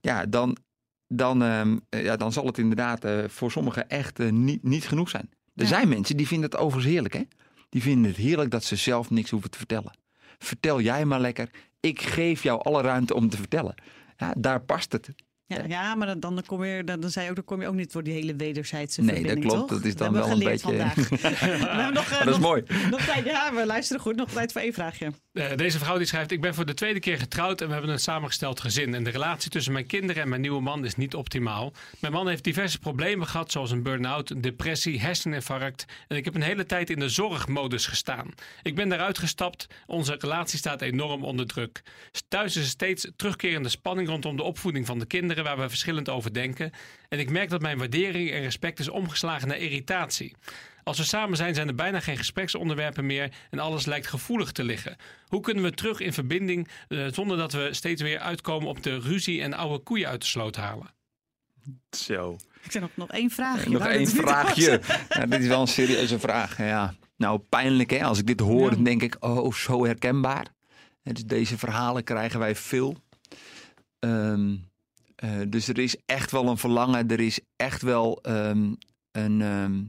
Ja, 0.00 0.26
dan, 0.26 0.56
dan, 1.12 1.42
ehm, 1.42 1.78
eh, 1.88 2.04
ja, 2.04 2.16
dan 2.16 2.32
zal 2.32 2.46
het 2.46 2.58
inderdaad 2.58 3.04
eh, 3.04 3.18
voor 3.28 3.50
sommigen 3.50 3.88
echt 3.88 4.18
eh, 4.20 4.30
niet, 4.30 4.62
niet 4.62 4.88
genoeg 4.88 5.08
zijn. 5.08 5.28
Er 5.54 5.62
Ja. 5.62 5.68
zijn 5.68 5.88
mensen 5.88 6.16
die 6.16 6.26
vinden 6.26 6.50
het 6.50 6.58
overigens 6.60 6.92
heerlijk, 6.92 7.14
hè? 7.14 7.22
Die 7.68 7.82
vinden 7.82 8.10
het 8.10 8.16
heerlijk 8.20 8.50
dat 8.50 8.64
ze 8.64 8.76
zelf 8.76 9.10
niks 9.10 9.30
hoeven 9.30 9.50
te 9.50 9.58
vertellen. 9.58 9.98
Vertel 10.38 10.80
jij 10.80 11.04
maar 11.04 11.20
lekker. 11.20 11.50
Ik 11.80 12.02
geef 12.02 12.42
jou 12.42 12.62
alle 12.62 12.82
ruimte 12.82 13.14
om 13.14 13.28
te 13.28 13.36
vertellen. 13.36 13.74
Ja, 14.16 14.34
daar 14.38 14.60
past 14.60 14.92
het. 14.92 15.10
Ja, 15.56 15.64
ja, 15.68 15.94
maar 15.94 16.06
dan, 16.06 16.20
dan, 16.20 16.42
kom 16.46 16.64
je, 16.64 16.84
dan, 16.84 17.00
dan 17.00 17.10
zei 17.10 17.24
je 17.24 17.30
ook, 17.30 17.36
dan 17.36 17.44
kom 17.44 17.60
je 17.60 17.66
ook 17.68 17.74
niet 17.74 17.92
voor 17.92 18.02
die 18.02 18.12
hele 18.12 18.36
wederzijdse 18.36 19.02
Nee, 19.02 19.22
dat 19.22 19.38
klopt. 19.38 19.54
toch? 19.54 19.68
Dat 19.68 19.84
is 19.84 19.96
dan 19.96 20.12
we 20.12 20.18
wel 20.18 20.30
een 20.30 20.38
beetje- 20.38 20.58
vandaag. 20.58 20.94
we 21.08 21.16
hebben 21.16 21.92
nog, 21.94 22.04
eh, 22.10 22.18
dat 22.18 22.26
is 22.26 22.32
nog, 22.32 22.40
mooi. 22.40 22.62
nog 22.90 23.00
tijd, 23.00 23.24
ja, 23.24 23.54
we 23.54 23.66
luisteren 23.66 24.02
goed. 24.02 24.16
Nog 24.16 24.30
tijd 24.30 24.52
voor 24.52 24.60
één 24.60 24.72
vraagje. 24.72 25.12
Eh, 25.32 25.56
deze 25.56 25.78
vrouw 25.78 25.96
die 25.96 26.06
schrijft: 26.06 26.30
Ik 26.30 26.40
ben 26.40 26.54
voor 26.54 26.66
de 26.66 26.74
tweede 26.74 27.00
keer 27.00 27.18
getrouwd 27.18 27.60
en 27.60 27.66
we 27.66 27.72
hebben 27.72 27.90
een 27.90 27.98
samengesteld 27.98 28.60
gezin. 28.60 28.94
En 28.94 29.04
de 29.04 29.10
relatie 29.10 29.50
tussen 29.50 29.72
mijn 29.72 29.86
kinderen 29.86 30.22
en 30.22 30.28
mijn 30.28 30.40
nieuwe 30.40 30.60
man 30.60 30.84
is 30.84 30.96
niet 30.96 31.14
optimaal. 31.14 31.72
Mijn 32.00 32.12
man 32.12 32.28
heeft 32.28 32.44
diverse 32.44 32.78
problemen 32.78 33.26
gehad, 33.26 33.52
zoals 33.52 33.70
een 33.70 33.82
burn-out, 33.82 34.30
een 34.30 34.40
depressie, 34.40 35.00
herseninfarct. 35.00 35.84
En 36.08 36.16
ik 36.16 36.24
heb 36.24 36.34
een 36.34 36.42
hele 36.42 36.66
tijd 36.66 36.90
in 36.90 36.98
de 36.98 37.08
zorgmodus 37.08 37.86
gestaan. 37.86 38.28
Ik 38.62 38.74
ben 38.74 38.88
daaruit 38.88 39.18
gestapt. 39.18 39.66
Onze 39.86 40.16
relatie 40.18 40.58
staat 40.58 40.82
enorm 40.82 41.24
onder 41.24 41.46
druk. 41.46 41.82
Thuis 42.28 42.56
is 42.56 42.62
er 42.62 42.68
steeds 42.68 43.08
terugkerende 43.16 43.68
spanning 43.68 44.08
rondom 44.08 44.36
de 44.36 44.42
opvoeding 44.42 44.86
van 44.86 44.98
de 44.98 45.06
kinderen, 45.06 45.39
waar 45.42 45.58
we 45.58 45.68
verschillend 45.68 46.08
over 46.08 46.32
denken. 46.32 46.70
En 47.08 47.18
ik 47.18 47.30
merk 47.30 47.50
dat 47.50 47.60
mijn 47.60 47.78
waardering 47.78 48.30
en 48.30 48.40
respect 48.40 48.78
is 48.78 48.88
omgeslagen 48.88 49.48
naar 49.48 49.58
irritatie. 49.58 50.34
Als 50.84 50.98
we 50.98 51.04
samen 51.04 51.36
zijn, 51.36 51.54
zijn 51.54 51.68
er 51.68 51.74
bijna 51.74 52.00
geen 52.00 52.16
gespreksonderwerpen 52.16 53.06
meer 53.06 53.32
en 53.50 53.58
alles 53.58 53.86
lijkt 53.86 54.06
gevoelig 54.06 54.52
te 54.52 54.64
liggen. 54.64 54.96
Hoe 55.26 55.40
kunnen 55.40 55.64
we 55.64 55.70
terug 55.70 56.00
in 56.00 56.12
verbinding 56.12 56.68
eh, 56.88 57.06
zonder 57.12 57.36
dat 57.36 57.52
we 57.52 57.68
steeds 57.70 58.02
weer 58.02 58.18
uitkomen 58.18 58.68
op 58.68 58.82
de 58.82 58.98
ruzie 58.98 59.42
en 59.42 59.54
oude 59.54 59.78
koeien 59.78 60.08
uit 60.08 60.20
de 60.20 60.26
sloot 60.26 60.56
halen? 60.56 60.90
Zo. 61.90 62.36
Ik 62.62 62.72
zeg 62.72 62.82
nog, 62.82 62.90
nog 62.94 63.10
één 63.10 63.30
vraagje. 63.30 63.70
Nog 63.70 63.86
één 63.86 64.06
vraagje. 64.06 64.80
Ja, 65.08 65.26
dit 65.26 65.40
is 65.40 65.46
wel 65.46 65.60
een 65.60 65.66
serieuze 65.68 66.18
vraag. 66.18 66.58
Ja. 66.58 66.94
Nou, 67.16 67.38
pijnlijk 67.38 67.90
hè. 67.90 68.04
Als 68.04 68.18
ik 68.18 68.26
dit 68.26 68.40
hoor, 68.40 68.68
Ja. 68.68 68.74
dan 68.74 68.84
denk 68.84 69.02
ik, 69.02 69.16
oh, 69.20 69.52
zo 69.54 69.84
herkenbaar. 69.84 70.46
En 71.02 71.14
Dus 71.14 71.24
deze 71.24 71.58
verhalen 71.58 72.04
krijgen 72.04 72.38
wij 72.38 72.56
veel. 72.56 72.96
Ehm, 73.98 74.56
eh, 75.20 75.30
dus 75.48 75.68
er 75.68 75.78
is 75.78 75.96
echt 76.06 76.30
wel 76.30 76.46
een 76.46 76.58
verlangen. 76.58 77.08
Er 77.08 77.20
is 77.20 77.40
echt 77.56 77.82
wel 77.82 78.18
ehm, 78.22 78.74
een, 79.12 79.42
ehm, 79.42 79.82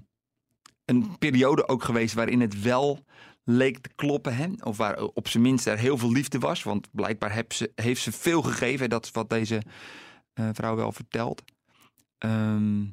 een 0.86 1.18
periode 1.18 1.68
ook 1.68 1.84
geweest 1.84 2.14
waarin 2.14 2.42
het 2.42 2.62
wel 2.62 3.06
leek 3.44 3.78
te 3.78 3.90
kloppen. 3.96 4.36
Hè? 4.36 4.48
Of 4.64 4.78
waar 4.78 5.02
op 5.02 5.28
zijn 5.28 5.44
minst 5.44 5.68
er 5.68 5.78
heel 5.78 5.98
veel 5.98 6.12
liefde 6.12 6.40
was. 6.40 6.64
Want 6.64 6.88
blijkbaar 6.92 7.32
heeft 7.32 7.54
ze, 7.54 7.72
heeft 7.76 8.02
ze 8.02 8.12
veel 8.12 8.42
gegeven. 8.42 8.90
Dat 8.90 9.06
is 9.06 9.12
wat 9.12 9.30
deze 9.30 9.62
eh, 10.34 10.50
vrouw 10.54 10.76
wel 10.76 10.92
vertelt. 10.92 11.44
Ehm, 12.18 12.84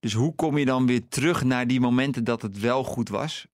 dus 0.00 0.12
hoe 0.12 0.34
kom 0.34 0.58
je 0.58 0.64
dan 0.64 0.86
weer 0.86 1.08
terug 1.08 1.44
naar 1.44 1.66
die 1.66 1.80
momenten 1.80 2.24
dat 2.24 2.42
het 2.42 2.60
wel 2.60 2.84
goed 2.84 3.08
was? 3.08 3.46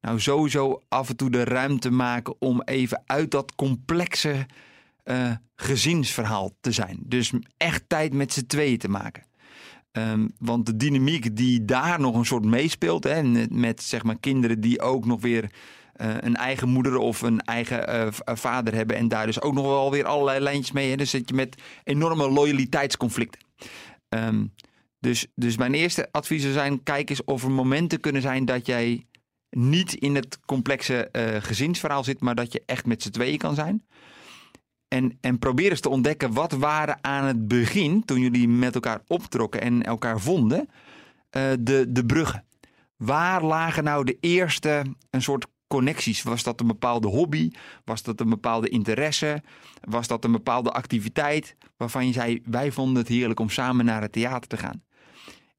Nou, 0.00 0.20
sowieso 0.20 0.82
af 0.88 1.08
en 1.08 1.16
toe 1.16 1.30
de 1.30 1.44
ruimte 1.44 1.90
maken 1.90 2.34
om 2.38 2.62
even 2.62 3.02
uit 3.06 3.30
dat 3.30 3.54
complexe 3.54 4.46
eh, 5.02 5.32
gezinsverhaal 5.54 6.50
te 6.60 6.72
zijn. 6.72 6.98
Dus 7.06 7.32
echt 7.56 7.84
tijd 7.86 8.12
met 8.14 8.32
z'n 8.32 8.46
tweeën 8.46 8.78
te 8.78 8.88
maken. 8.88 9.24
Ehm, 9.92 10.28
want 10.38 10.66
de 10.66 10.76
dynamiek 10.76 11.36
die 11.36 11.64
daar 11.64 12.00
nog 12.00 12.14
een 12.14 12.24
soort 12.24 12.44
meespeelt, 12.44 13.04
hè, 13.04 13.22
met- 13.48 13.82
zeg 13.82 14.02
maar 14.02 14.18
kinderen 14.20 14.60
die 14.60 14.80
ook 14.80 15.06
nog 15.06 15.20
weer 15.20 15.50
eh, 15.92 16.14
een 16.20 16.36
eigen 16.36 16.68
moeder 16.68 16.96
of 16.96 17.22
een 17.22 17.40
eigen 17.40 17.86
eh, 17.88 18.08
vader 18.36 18.74
hebben 18.74 18.96
en 18.96 19.08
daar 19.08 19.26
dus 19.26 19.40
ook 19.40 19.54
nog 19.54 19.64
wel 19.64 19.90
weer 19.90 20.04
allerlei 20.04 20.40
lijntjes 20.40 20.72
mee. 20.72 20.90
Hè, 20.90 20.96
dus 20.96 21.10
zit 21.10 21.28
je 21.28 21.34
met 21.34 21.62
enorme 21.84 22.30
loyaliteitsconflicten. 22.30 23.40
Ehm, 24.08 24.44
dus, 24.98 25.26
dus 25.34 25.56
mijn 25.56 25.74
eerste 25.74 26.08
advies 26.10 26.42
zou 26.42 26.52
zijn: 26.52 26.82
kijk 26.82 27.10
eens 27.10 27.24
of 27.24 27.42
er 27.44 27.50
momenten 27.50 28.00
kunnen 28.00 28.22
zijn 28.22 28.44
dat 28.44 28.66
jij 28.66 29.06
niet 29.50 29.94
in 29.94 30.14
het 30.14 30.38
complexe 30.46 31.08
gezinsverhaal 31.42 32.04
zit, 32.04 32.20
maar 32.20 32.34
dat 32.34 32.52
je 32.52 32.62
echt 32.66 32.86
met 32.86 33.02
z'n 33.02 33.10
tweeën 33.10 33.38
kan 33.38 33.54
zijn. 33.54 33.86
En, 34.92 35.18
en 35.20 35.38
probeer 35.38 35.70
eens 35.70 35.80
te 35.80 35.88
ontdekken 35.88 36.32
wat 36.32 36.52
waren 36.52 36.98
aan 37.00 37.24
het 37.24 37.48
begin, 37.48 38.04
toen 38.04 38.20
jullie 38.20 38.48
met 38.48 38.74
elkaar 38.74 39.00
optrokken 39.06 39.60
en 39.60 39.82
elkaar 39.82 40.20
vonden, 40.20 40.68
eh, 41.30 41.42
de, 41.60 41.86
de 41.88 42.06
bruggen. 42.06 42.44
Waar 42.96 43.44
lagen 43.44 43.84
nou 43.84 44.04
de 44.04 44.16
eerste 44.20 44.82
een 45.10 45.22
soort 45.22 45.46
connecties? 45.66 46.22
Was 46.22 46.42
dat 46.42 46.60
een 46.60 46.66
bepaalde 46.66 47.08
hobby? 47.08 47.50
Was 47.84 48.02
dat 48.02 48.20
een 48.20 48.28
bepaalde 48.28 48.68
interesse? 48.68 49.42
Was 49.80 50.06
dat 50.06 50.24
een 50.24 50.32
bepaalde 50.32 50.70
activiteit 50.72 51.56
waarvan 51.76 52.06
je 52.06 52.12
zei: 52.12 52.42
wij 52.44 52.72
vonden 52.72 52.96
het 52.96 53.08
heerlijk 53.08 53.40
om 53.40 53.48
samen 53.50 53.84
naar 53.84 54.02
het 54.02 54.12
theater 54.12 54.48
te 54.48 54.56
gaan? 54.56 54.82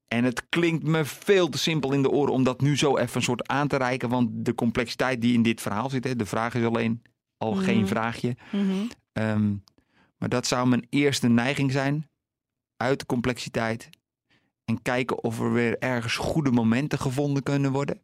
En 0.08 0.24
het 0.24 0.48
klinkt 0.48 0.84
me 0.84 1.04
veel 1.04 1.48
te 1.48 1.58
simpel 1.58 1.92
in 1.92 2.02
de 2.02 2.10
oren 2.10 2.32
om 2.32 2.44
dat 2.44 2.60
nu 2.60 2.76
zo 2.76 2.96
even 2.96 3.16
een 3.16 3.22
soort 3.22 3.48
aan 3.48 3.68
te 3.68 3.76
reiken. 3.76 4.08
Want 4.08 4.28
de 4.32 4.54
complexiteit 4.54 5.20
die 5.20 5.34
in 5.34 5.42
dit 5.42 5.60
verhaal 5.60 5.90
zit, 5.90 6.04
hè, 6.04 6.16
de 6.16 6.26
vraag 6.26 6.54
is 6.54 6.64
alleen 6.64 7.02
al 7.36 7.54
geen 7.54 7.78
Mhm. 7.78 7.86
vraagje. 7.86 8.36
Mhm. 8.52 8.86
Ehm, 9.14 9.54
maar 10.18 10.28
dat 10.28 10.46
zou 10.46 10.68
mijn 10.68 10.86
eerste 10.90 11.28
neiging 11.28 11.72
zijn. 11.72 12.08
Uit 12.76 12.98
de 12.98 13.06
complexiteit. 13.06 13.88
En 14.64 14.82
kijken 14.82 15.22
of 15.24 15.40
er 15.40 15.52
weer 15.52 15.78
ergens 15.78 16.16
goede 16.16 16.50
momenten 16.50 16.98
gevonden 16.98 17.42
kunnen 17.42 17.72
worden. 17.72 18.00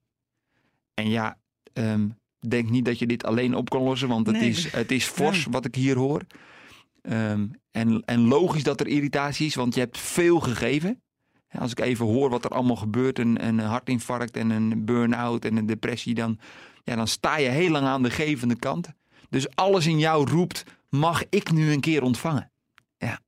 En 0.95 1.09
ja, 1.09 1.39
ehm, 1.73 2.09
denk 2.49 2.71
niet 2.71 2.85
dat 2.85 2.99
je 2.99 3.07
dit 3.07 3.25
alleen 3.25 3.55
op 3.55 3.71
kan 3.71 3.83
lossen. 3.83 4.09
Want 4.09 4.27
het, 4.27 4.37
Nee. 4.37 4.49
is, 4.49 4.73
het 4.73 4.91
is 4.91 5.05
fors 5.05 5.45
Ja. 5.45 5.51
wat 5.51 5.65
ik 5.65 5.75
hier 5.75 5.97
hoor. 5.97 6.23
Ehm, 7.03 7.47
en, 7.71 8.03
en 8.05 8.21
logisch 8.21 8.63
dat 8.63 8.81
er 8.81 8.87
irritatie 8.87 9.47
is, 9.47 9.55
want 9.55 9.75
je 9.75 9.81
hebt 9.81 9.99
veel 9.99 10.41
gegeven. 10.41 11.03
Als 11.59 11.71
ik 11.71 11.81
even 11.81 12.07
hoor 12.07 12.31
wat 12.31 12.45
er 12.45 12.51
allemaal 12.51 12.77
gebeurt, 12.77 13.19
een, 13.19 13.47
een 13.47 13.59
hartinfarct 13.59 14.37
en 14.37 14.51
een 14.51 14.85
burn-out 14.85 15.45
en 15.45 15.57
een 15.57 15.67
depressie, 15.67 16.15
dan, 16.15 16.39
ja, 16.85 16.97
dan 16.97 17.09
sta 17.09 17.37
je 17.39 17.49
heel 17.49 17.71
lang 17.71 17.87
aan 17.87 18.03
de 18.03 18.11
gevende 18.11 18.57
kant. 18.57 18.89
Dus 19.31 19.55
alles 19.57 19.87
in 19.87 19.99
jou 19.99 20.31
roept, 20.31 20.65
mag 20.91 21.23
ik 21.29 21.53
nu 21.53 21.73
een 21.73 21.81
keer 21.81 22.03
ontvangen? 22.03 22.51
Ja. 22.99 23.21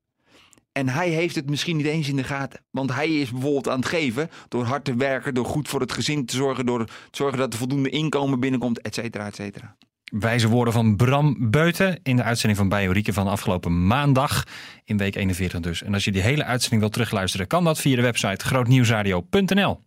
En 0.72 0.88
hij 0.88 1.08
heeft 1.08 1.34
het 1.34 1.50
misschien 1.50 1.76
niet 1.76 1.86
eens 1.86 2.08
in 2.08 2.16
de 2.16 2.24
gaten. 2.24 2.60
Want 2.70 2.92
hij 2.92 3.20
is 3.20 3.30
bijvoorbeeld 3.30 3.68
aan 3.68 3.78
het 3.78 3.88
geven 3.88 4.30
door 4.48 4.64
hard 4.64 4.84
te 4.84 4.94
werken, 4.94 5.34
door 5.34 5.44
goed 5.44 5.68
voor 5.68 5.80
het 5.80 5.92
gezin 5.92 6.26
te 6.26 6.36
zorgen, 6.36 6.66
door 6.66 6.86
te 6.86 6.92
zorgen 7.10 7.38
dat 7.38 7.52
er 7.52 7.58
voldoende 7.58 7.90
inkomen 7.90 8.40
binnenkomt, 8.40 8.80
et 8.80 8.94
cetera, 8.94 9.26
et 9.26 9.34
cetera. 9.34 9.76
Wijze 10.04 10.48
woorden 10.48 10.72
van 10.72 10.96
Bram 10.96 11.50
Beuten 11.50 12.00
in 12.02 12.16
de 12.16 12.22
uitzending 12.22 12.60
van 12.60 12.68
Biorieke 12.68 13.12
van 13.12 13.26
afgelopen 13.26 13.86
maandag 13.86 14.44
in 14.84 14.96
week 14.96 15.14
41 15.14 15.60
dus. 15.60 15.82
En 15.82 15.94
als 15.94 16.04
je 16.04 16.12
die 16.12 16.22
hele 16.22 16.44
uitzending 16.44 16.80
wil 16.80 16.90
terugluisteren, 16.90 17.46
kan 17.46 17.64
dat 17.64 17.80
via 17.80 17.96
de 17.96 18.02
website 18.02 18.44
grootnieuwsradio.nl. 18.44 19.80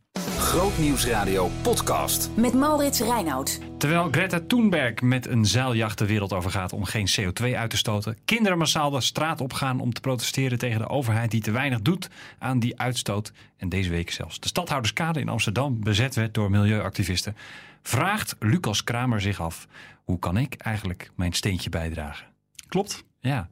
Grootnieuwsradio 0.56 1.50
podcast. 1.62 2.30
Met 2.36 2.54
Maurits 2.54 3.00
Reinoud. 3.00 3.60
Terwijl 3.78 4.08
Greta 4.12 4.40
Thunberg 4.48 5.02
met 5.02 5.28
een 5.28 5.46
zeiljacht 5.46 5.98
de 5.98 6.06
wereld 6.06 6.34
overgaat 6.34 6.74
om 6.74 6.84
geen 6.84 7.08
CO2 7.20 7.56
uit 7.56 7.70
te 7.70 7.78
stoten, 7.78 8.18
kinderen 8.26 8.58
massaal 8.58 8.90
de 8.90 9.02
straat 9.02 9.42
op 9.42 9.54
gaan 9.54 9.80
om 9.80 9.94
te 9.94 10.02
protesteren 10.02 10.58
tegen 10.58 10.80
de 10.80 10.90
overheid 10.90 11.32
die 11.32 11.42
te 11.42 11.52
weinig 11.52 11.82
doet 11.82 12.10
aan 12.40 12.60
die 12.60 12.80
uitstoot 12.80 13.32
en 13.58 13.70
deze 13.70 13.90
week 13.90 14.12
zelfs 14.12 14.40
de 14.40 14.48
stadhouderskade 14.48 15.20
in 15.20 15.30
Amsterdam 15.30 15.84
bezet 15.84 16.16
werd 16.16 16.34
door 16.34 16.50
milieuactivisten, 16.50 17.36
vraagt 17.82 18.36
Lucas 18.40 18.84
Kramer 18.84 19.22
zich 19.22 19.42
af: 19.42 19.68
hoe 20.04 20.20
kan 20.20 20.38
ik 20.38 20.54
eigenlijk 20.54 21.12
mijn 21.16 21.34
steentje 21.34 21.70
bijdragen? 21.70 22.28
Klopt. 22.68 23.04
Ja, 23.20 23.50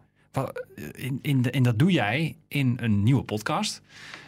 in, 0.92 1.20
in, 1.22 1.42
de, 1.42 1.52
en 1.52 1.64
dat 1.64 1.80
doe 1.80 1.92
jij 1.92 2.36
in 2.48 2.78
een 2.82 3.04
nieuwe 3.04 3.24
podcast. 3.24 3.82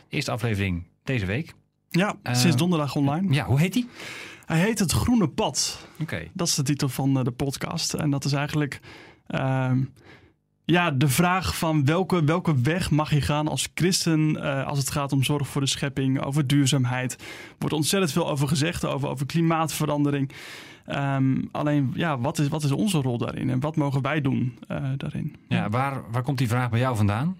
Eerste 0.09 0.31
aflevering 0.31 0.83
deze 1.03 1.25
week. 1.25 1.53
Ja, 1.95 2.15
Eh, 2.23 2.33
sinds 2.33 2.55
donderdag 2.55 2.95
online. 2.95 3.33
Ja, 3.33 3.45
hoe 3.45 3.59
heet 3.59 3.73
die? 3.73 3.89
Hij 4.45 4.59
heet 4.59 4.79
Het 4.79 4.91
Groene 4.91 5.27
Pad. 5.27 5.87
Oké. 6.01 6.27
Dat 6.33 6.47
is 6.47 6.55
de 6.55 6.63
titel 6.63 6.89
van 6.89 7.17
eh, 7.17 7.23
de 7.23 7.31
podcast. 7.31 7.93
En 7.93 8.09
dat 8.09 8.25
is 8.25 8.33
eigenlijk 8.33 8.79
ehm, 9.27 9.79
ja, 10.65 10.91
de 10.91 11.07
vraag 11.07 11.57
van 11.57 11.85
welke, 11.85 12.23
welke 12.23 12.61
weg 12.61 12.91
mag 12.91 13.11
je 13.11 13.21
gaan 13.21 13.47
als 13.47 13.67
christen 13.73 14.29
uh, 14.35 14.67
als 14.67 14.77
het 14.79 14.91
gaat 14.91 15.11
om 15.11 15.23
zorg 15.23 15.47
voor 15.47 15.61
de 15.61 15.67
schepping, 15.67 16.21
over 16.21 16.47
duurzaamheid. 16.47 17.13
Er 17.13 17.55
wordt 17.59 17.75
ontzettend 17.75 18.11
veel 18.11 18.29
over 18.29 18.47
gezegd, 18.47 18.85
over, 18.85 19.09
over 19.09 19.25
klimaatverandering. 19.25 20.31
Um, 20.87 21.49
alleen, 21.51 21.91
ja, 21.95 22.19
wat 22.19 22.39
is, 22.39 22.47
wat 22.47 22.63
is 22.63 22.71
onze 22.71 23.01
rol 23.01 23.17
daarin 23.17 23.49
en 23.49 23.59
wat 23.59 23.75
mogen 23.75 24.01
wij 24.01 24.21
doen 24.21 24.57
uh, 24.71 24.83
daarin? 24.97 25.35
Ja, 25.47 25.69
waar, 25.69 26.01
waar 26.11 26.23
komt 26.23 26.37
die 26.37 26.47
vraag 26.47 26.69
bij 26.69 26.79
jou 26.79 26.95
vandaan? 26.95 27.37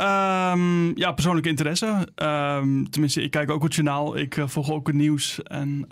Um, 0.00 0.96
ja, 0.96 1.12
persoonlijke 1.12 1.48
interesse. 1.48 2.08
Um, 2.22 2.90
tenminste, 2.90 3.22
ik 3.22 3.30
kijk 3.30 3.50
ook 3.50 3.62
het 3.62 3.74
journaal, 3.74 4.16
ik 4.16 4.36
uh, 4.36 4.48
volg 4.48 4.70
ook 4.70 4.86
het 4.86 4.96
nieuws. 4.96 5.42
En 5.42 5.86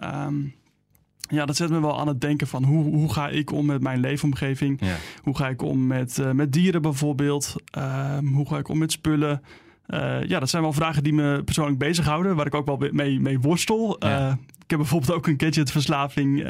ja, 1.28 1.46
dat 1.46 1.56
zet 1.56 1.70
me 1.70 1.80
wel 1.80 1.98
aan 1.98 2.08
het 2.08 2.20
denken 2.20 2.46
van 2.46 2.64
hoe, 2.64 2.84
hoe 2.84 3.12
ga 3.12 3.28
ik 3.28 3.52
om 3.52 3.66
met 3.66 3.82
mijn 3.82 4.00
leefomgeving? 4.00 4.80
Ja. 4.80 4.96
Hoe 5.22 5.36
ga 5.36 5.48
ik 5.48 5.62
om 5.62 5.86
met, 5.86 6.18
uh, 6.18 6.30
met 6.30 6.52
dieren 6.52 6.82
bijvoorbeeld? 6.82 7.54
Hoe 8.32 8.48
ga 8.48 8.58
ik 8.58 8.68
om 8.68 8.78
met 8.78 8.92
spullen? 8.92 9.42
Uh, 9.88 10.24
ja, 10.24 10.38
dat 10.38 10.50
zijn 10.50 10.62
wel 10.62 10.72
vragen 10.72 11.02
die 11.02 11.12
me 11.12 11.42
persoonlijk 11.44 11.78
bezighouden, 11.78 12.36
waar 12.36 12.46
ik 12.46 12.54
ook 12.54 12.66
wel 12.66 12.88
mee, 12.90 13.20
mee 13.20 13.40
worstel. 13.40 13.96
Ja. 13.98 14.28
Uh, 14.28 14.34
ik 14.64 14.70
heb 14.72 14.78
bijvoorbeeld 14.78 15.12
ook 15.12 15.26
een 15.26 15.40
gadgetverslaving, 15.40 16.46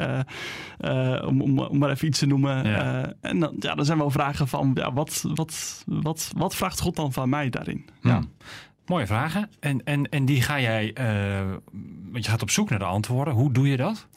om, 1.25 1.41
om, 1.41 1.59
om 1.59 1.77
maar 1.77 1.89
even 1.89 2.07
iets 2.07 2.19
te 2.19 2.25
noemen. 2.25 2.67
Ja. 2.67 3.13
en 3.21 3.39
dan, 3.39 3.55
ja, 3.59 3.75
er 3.75 3.85
zijn 3.85 3.97
wel 3.97 4.11
vragen 4.11 4.47
van, 4.47 4.71
ja, 4.73 4.93
wat, 4.93 5.23
wat, 5.35 5.83
wat, 5.85 6.31
wat 6.37 6.55
vraagt 6.55 6.79
God 6.79 6.95
dan 6.95 7.13
van 7.13 7.29
mij 7.29 7.49
daarin? 7.49 7.85
Ja. 8.01 8.21
Mooie 8.85 9.07
vragen. 9.07 9.49
En, 9.59 9.83
en, 9.83 10.09
en 10.09 10.25
die 10.25 10.41
ga 10.41 10.59
jij, 10.59 10.93
want 12.11 12.25
je 12.25 12.31
gaat 12.31 12.41
op 12.41 12.49
zoek 12.49 12.69
naar 12.69 12.79
de 12.79 12.85
antwoorden. 12.85 13.33
Hoe 13.33 13.51
doe 13.51 13.67
je 13.67 13.77
dat? 13.77 14.07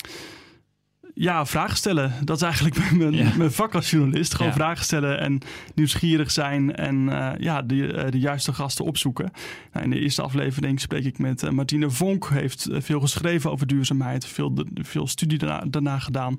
Ja, 1.20 1.46
vragen 1.46 1.76
stellen. 1.76 2.12
Dat 2.24 2.36
is 2.36 2.42
eigenlijk 2.42 2.76
mijn, 2.92 3.12
ja. 3.12 3.32
mijn 3.36 3.52
vak 3.52 3.74
als 3.74 3.90
journalist. 3.90 4.34
Gewoon 4.34 4.50
ja. 4.50 4.56
vragen 4.56 4.84
stellen 4.84 5.20
en 5.20 5.38
nieuwsgierig 5.74 6.30
zijn 6.30 6.74
en 6.76 7.08
uh, 7.08 7.30
ja, 7.38 7.62
de, 7.62 7.74
uh, 7.74 8.10
de 8.10 8.18
juiste 8.18 8.52
gasten 8.52 8.84
opzoeken. 8.84 9.30
Nou, 9.72 9.84
in 9.84 9.90
de 9.90 9.98
eerste 9.98 10.22
aflevering 10.22 10.80
spreek 10.80 11.04
ik 11.04 11.18
met 11.18 11.42
uh, 11.42 11.50
Martine 11.50 11.90
Vonk. 11.90 12.28
Heeft 12.28 12.68
veel 12.72 13.00
geschreven 13.00 13.50
over 13.50 13.66
duurzaamheid, 13.66 14.26
veel, 14.26 14.66
veel 14.74 15.06
studie 15.06 15.38
daarna, 15.38 15.64
daarna 15.70 15.98
gedaan. 15.98 16.38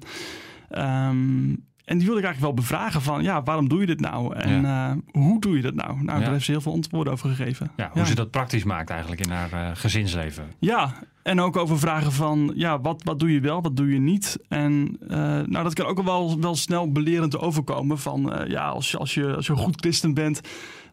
Um, 0.78 1.70
en 1.86 1.98
die 1.98 2.06
wilde 2.06 2.20
ik 2.22 2.26
eigenlijk 2.26 2.56
wel 2.56 2.66
bevragen 2.66 3.02
van, 3.02 3.24
ja, 3.24 3.44
waarom 3.44 3.70
doe 3.70 3.80
je 3.80 3.86
dit 3.86 4.00
nou? 4.00 4.36
En 4.36 4.62
ja. 4.62 4.90
uh, 4.92 4.98
hoe 5.12 5.40
doe 5.40 5.56
je 5.56 5.62
dat 5.62 5.74
nou? 5.74 6.04
Nou, 6.04 6.18
ja. 6.18 6.24
daar 6.24 6.32
heeft 6.32 6.46
ze 6.46 6.52
heel 6.52 6.62
veel 6.62 6.74
antwoorden 6.74 7.14
over 7.14 7.30
gegeven. 7.30 7.72
Ja, 7.78 7.90
hoe 7.94 8.06
ze 8.06 8.16
dat 8.16 8.32
praktisch 8.32 8.64
maakt 8.64 8.90
eigenlijk 8.90 9.22
in 9.22 9.30
haar 9.32 9.54
uh, 9.54 9.70
gezinsleven. 9.74 10.52
Ja, 10.60 10.94
en 11.24 11.40
ook 11.40 11.58
over 11.58 11.80
vragen 11.80 12.12
van, 12.12 12.52
ja, 12.56 12.82
wat, 12.82 13.04
wat 13.04 13.20
doe 13.20 13.34
je 13.34 13.40
wel, 13.40 13.62
wat 13.62 13.78
doe 13.78 13.94
je 13.94 14.00
niet? 14.00 14.38
En 14.48 14.98
uh, 15.04 15.10
nou, 15.18 15.64
dat 15.64 15.74
kan 15.74 15.86
ook 15.86 16.04
wel, 16.04 16.40
wel 16.40 16.56
snel 16.56 16.92
belerend 16.92 17.40
overkomen 17.40 18.00
van, 18.00 18.44
ja, 18.48 18.70
als 18.70 18.92
je, 18.92 18.98
als, 18.98 19.14
je, 19.14 19.36
als 19.36 19.46
je 19.46 19.52
een 19.52 19.60
goed 19.60 19.82
christen 19.82 20.14
bent... 20.14 20.42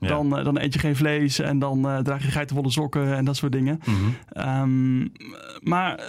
Dan, 0.00 0.30
dan 0.30 0.58
eet 0.58 0.72
je 0.72 0.78
geen 0.78 0.96
vlees 0.96 1.38
en 1.38 1.58
dan 1.58 2.02
draag 2.02 2.24
je 2.24 2.30
geitenwolle 2.30 2.70
sokken 2.70 3.16
en 3.16 3.24
dat 3.24 3.36
soort 3.36 3.52
dingen. 3.52 3.80
Mm 3.84 3.94
-hmm. 3.94 4.60
um, 4.62 5.12
maar 5.60 6.00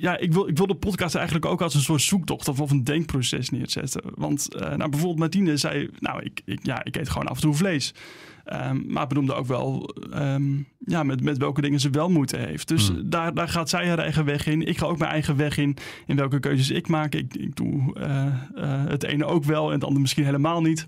ja, 0.00 0.18
ik 0.18 0.32
wil, 0.32 0.48
ik 0.48 0.56
wil 0.56 0.66
de 0.66 0.74
podcast 0.74 1.14
eigenlijk 1.14 1.46
ook 1.46 1.62
als 1.62 1.74
een 1.74 1.80
soort 1.80 2.02
zoektocht 2.02 2.48
of, 2.48 2.60
of 2.60 2.70
een 2.70 2.84
denkproces 2.84 3.50
neerzetten. 3.50 4.02
Want 4.14 4.48
uh, 4.54 4.60
nou, 4.60 4.90
bijvoorbeeld 4.90 5.18
Martine 5.18 5.56
zei, 5.56 5.90
nou, 5.98 6.22
ik, 6.22 6.40
ik, 6.44 6.58
ja, 6.62 6.84
ik 6.84 6.96
eet 6.96 7.08
gewoon 7.08 7.26
af 7.26 7.34
en 7.34 7.42
toe 7.42 7.54
vlees. 7.54 7.94
Um, 8.52 8.84
maar 8.86 9.06
benoemde 9.06 9.34
ook 9.34 9.46
wel 9.46 9.94
um, 10.14 10.66
ja, 10.78 11.02
met, 11.02 11.22
met 11.22 11.38
welke 11.38 11.60
dingen 11.60 11.80
ze 11.80 11.90
wel 11.90 12.10
moeten 12.10 12.46
heeft. 12.46 12.68
Dus 12.68 12.88
hmm. 12.88 13.10
daar, 13.10 13.34
daar 13.34 13.48
gaat 13.48 13.68
zij 13.68 13.88
haar 13.88 13.98
eigen 13.98 14.24
weg 14.24 14.46
in. 14.46 14.66
Ik 14.66 14.78
ga 14.78 14.86
ook 14.86 14.98
mijn 14.98 15.10
eigen 15.10 15.36
weg 15.36 15.58
in. 15.58 15.76
In 16.06 16.16
welke 16.16 16.40
keuzes 16.40 16.70
ik 16.70 16.88
maak. 16.88 17.14
Ik, 17.14 17.34
ik 17.34 17.56
doe 17.56 17.96
uh, 17.98 18.26
uh, 18.56 18.86
het 18.86 19.02
ene 19.02 19.24
ook 19.24 19.44
wel 19.44 19.66
en 19.66 19.74
het 19.74 19.84
andere 19.84 20.00
misschien 20.00 20.24
helemaal 20.24 20.62
niet. 20.62 20.86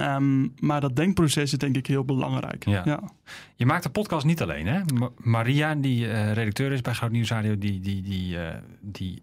Um, 0.00 0.54
maar 0.60 0.80
dat 0.80 0.96
denkproces 0.96 1.52
is 1.52 1.58
denk 1.58 1.76
ik 1.76 1.86
heel 1.86 2.04
belangrijk. 2.04 2.64
Ja. 2.64 2.82
ja. 2.84 3.02
Je 3.56 3.66
maakt 3.66 3.82
de 3.82 3.90
podcast 3.90 4.26
niet 4.26 4.42
alleen, 4.42 4.66
hè? 4.66 4.80
Maria, 5.16 5.74
die 5.74 6.06
uh, 6.06 6.32
redacteur 6.32 6.72
is 6.72 6.80
bij 6.80 6.94
Goud 6.94 7.12
Nieuws 7.12 7.30
Radio, 7.30 7.58
die, 7.58 7.80
die, 7.80 8.02
die, 8.02 8.36
uh, 8.36 8.48
die 8.80 9.22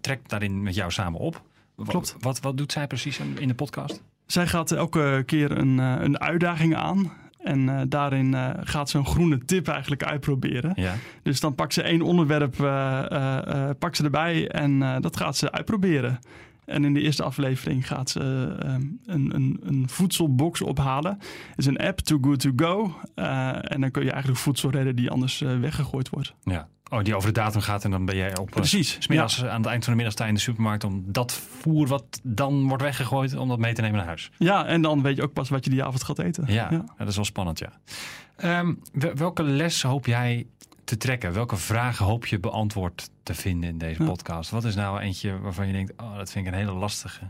trekt 0.00 0.30
daarin 0.30 0.62
met 0.62 0.74
jou 0.74 0.90
samen 0.90 1.20
op. 1.20 1.42
Klopt. 1.76 2.12
Wat, 2.12 2.22
wat, 2.22 2.40
wat 2.40 2.56
doet 2.56 2.72
zij 2.72 2.86
precies 2.86 3.20
in 3.38 3.48
de 3.48 3.54
podcast? 3.54 4.02
Zij 4.26 4.46
gaat 4.46 4.72
elke 4.72 5.22
keer 5.26 5.58
een, 5.58 5.78
uh, 5.78 5.94
een 5.98 6.20
uitdaging 6.20 6.76
aan. 6.76 7.12
En 7.38 7.60
uh, 7.60 7.80
daarin 7.88 8.32
uh, 8.32 8.50
gaat 8.60 8.90
ze 8.90 8.98
een 8.98 9.06
groene 9.06 9.44
tip 9.44 9.68
eigenlijk 9.68 10.04
uitproberen. 10.04 10.72
Ja. 10.74 10.94
Dus 11.22 11.40
dan 11.40 11.54
pakt 11.54 11.72
ze 11.72 11.82
één 11.82 12.02
onderwerp 12.02 12.58
uh, 12.58 13.70
pakt 13.78 13.96
ze 13.96 14.04
erbij 14.04 14.48
en 14.48 15.00
dat 15.00 15.16
gaat 15.16 15.36
ze 15.36 15.52
uitproberen. 15.52 16.18
En 16.70 16.84
in 16.84 16.94
de 16.94 17.00
eerste 17.00 17.22
aflevering 17.22 17.86
gaat 17.86 18.10
ze 18.10 18.56
uh, 18.64 18.74
een, 19.06 19.34
een, 19.34 19.60
een, 19.62 19.88
voedselbox 19.88 20.60
ophalen. 20.60 21.18
Het 21.20 21.58
is 21.58 21.66
een 21.66 21.78
app, 21.78 21.98
Too 21.98 22.18
Good 22.20 22.40
To 22.40 22.50
Go. 22.56 22.94
Uh, 23.16 23.72
en 23.72 23.80
dan 23.80 23.90
kun 23.90 24.04
je 24.04 24.10
eigenlijk 24.10 24.40
voedsel 24.40 24.70
redden 24.70 24.96
die 24.96 25.10
anders 25.10 25.40
uh, 25.40 25.58
weggegooid 25.58 26.08
wordt. 26.08 26.34
Ja. 26.44 26.68
Oh, 26.90 27.02
die 27.02 27.14
over 27.14 27.32
de 27.32 27.40
datum 27.40 27.60
gaat 27.60 27.84
en 27.84 27.90
dan 27.90 28.04
ben 28.04 28.16
jij 28.16 28.38
op 28.38 28.50
Precies, 28.50 28.96
smiddags 28.98 29.36
ja. 29.36 29.48
aan 29.48 29.60
het 29.60 29.70
eind 29.70 29.84
van 29.84 29.92
de 29.92 29.96
middag 29.96 30.14
sta 30.14 30.26
in 30.26 30.34
de 30.34 30.40
supermarkt 30.40 30.84
om 30.84 31.04
dat 31.06 31.32
voer 31.32 31.86
wat 31.86 32.20
dan 32.22 32.68
wordt 32.68 32.82
weggegooid, 32.82 33.36
om 33.36 33.48
dat 33.48 33.58
mee 33.58 33.74
te 33.74 33.80
nemen 33.80 33.96
naar 33.96 34.06
huis. 34.06 34.30
Ja, 34.38 34.66
en 34.66 34.82
dan 34.82 35.02
weet 35.02 35.16
je 35.16 35.22
ook 35.22 35.32
pas 35.32 35.48
wat 35.48 35.64
je 35.64 35.70
die 35.70 35.84
avond 35.84 36.04
gaat 36.04 36.18
eten. 36.18 36.44
Ja, 36.46 36.68
ja. 36.70 36.84
dat 36.98 37.08
is 37.08 37.16
wel 37.16 37.24
spannend, 37.24 37.58
ja. 37.58 37.72
Um, 38.58 38.82
welke 39.14 39.42
les 39.42 39.82
hoop 39.82 40.06
jij 40.06 40.46
te 40.90 40.96
trekken? 40.96 41.32
Welke 41.32 41.56
vragen 41.56 42.04
hoop 42.04 42.26
je 42.26 42.40
beantwoord 42.40 43.10
te 43.22 43.34
vinden 43.34 43.70
in 43.70 43.78
deze 43.78 44.02
podcast? 44.02 44.50
Wat 44.50 44.64
is 44.64 44.74
nou 44.74 45.00
eentje 45.00 45.38
waarvan 45.38 45.66
je 45.66 45.72
denkt, 45.72 45.92
oh, 45.96 46.16
dat 46.16 46.30
vind 46.30 46.46
ik 46.46 46.52
een 46.52 46.58
hele 46.58 46.72
lastige? 46.72 47.28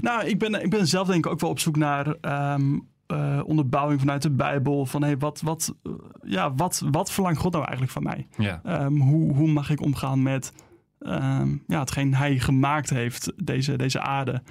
Nou, 0.00 0.24
ik 0.24 0.38
ben, 0.38 0.62
ik 0.62 0.70
ben 0.70 0.86
zelf 0.86 1.06
denk 1.06 1.24
ik 1.24 1.32
ook 1.32 1.40
wel 1.40 1.50
op 1.50 1.58
zoek 1.58 1.76
naar 1.76 2.06
um, 2.54 2.88
uh, 3.06 3.40
onderbouwing 3.44 4.00
vanuit 4.00 4.22
de 4.22 4.30
Bijbel. 4.30 4.86
Van 4.86 5.02
hey, 5.02 5.18
wat, 5.18 5.40
wat, 5.40 5.74
uh, 5.82 5.92
ja, 6.22 6.54
wat, 6.54 6.82
wat 6.90 7.12
verlangt 7.12 7.40
God 7.40 7.52
nou 7.52 7.64
eigenlijk 7.64 7.92
van 7.92 8.02
mij? 8.02 8.26
Ja. 8.36 8.84
Um, 8.84 9.00
hoe, 9.00 9.34
hoe 9.34 9.48
mag 9.48 9.70
ik 9.70 9.80
omgaan 9.80 10.22
met 10.22 10.52
um, 11.00 11.62
ja, 11.66 11.78
hetgeen 11.78 12.14
hij 12.14 12.38
gemaakt 12.38 12.90
heeft, 12.90 13.32
deze, 13.36 13.76
deze 13.76 14.00
aarde? 14.00 14.42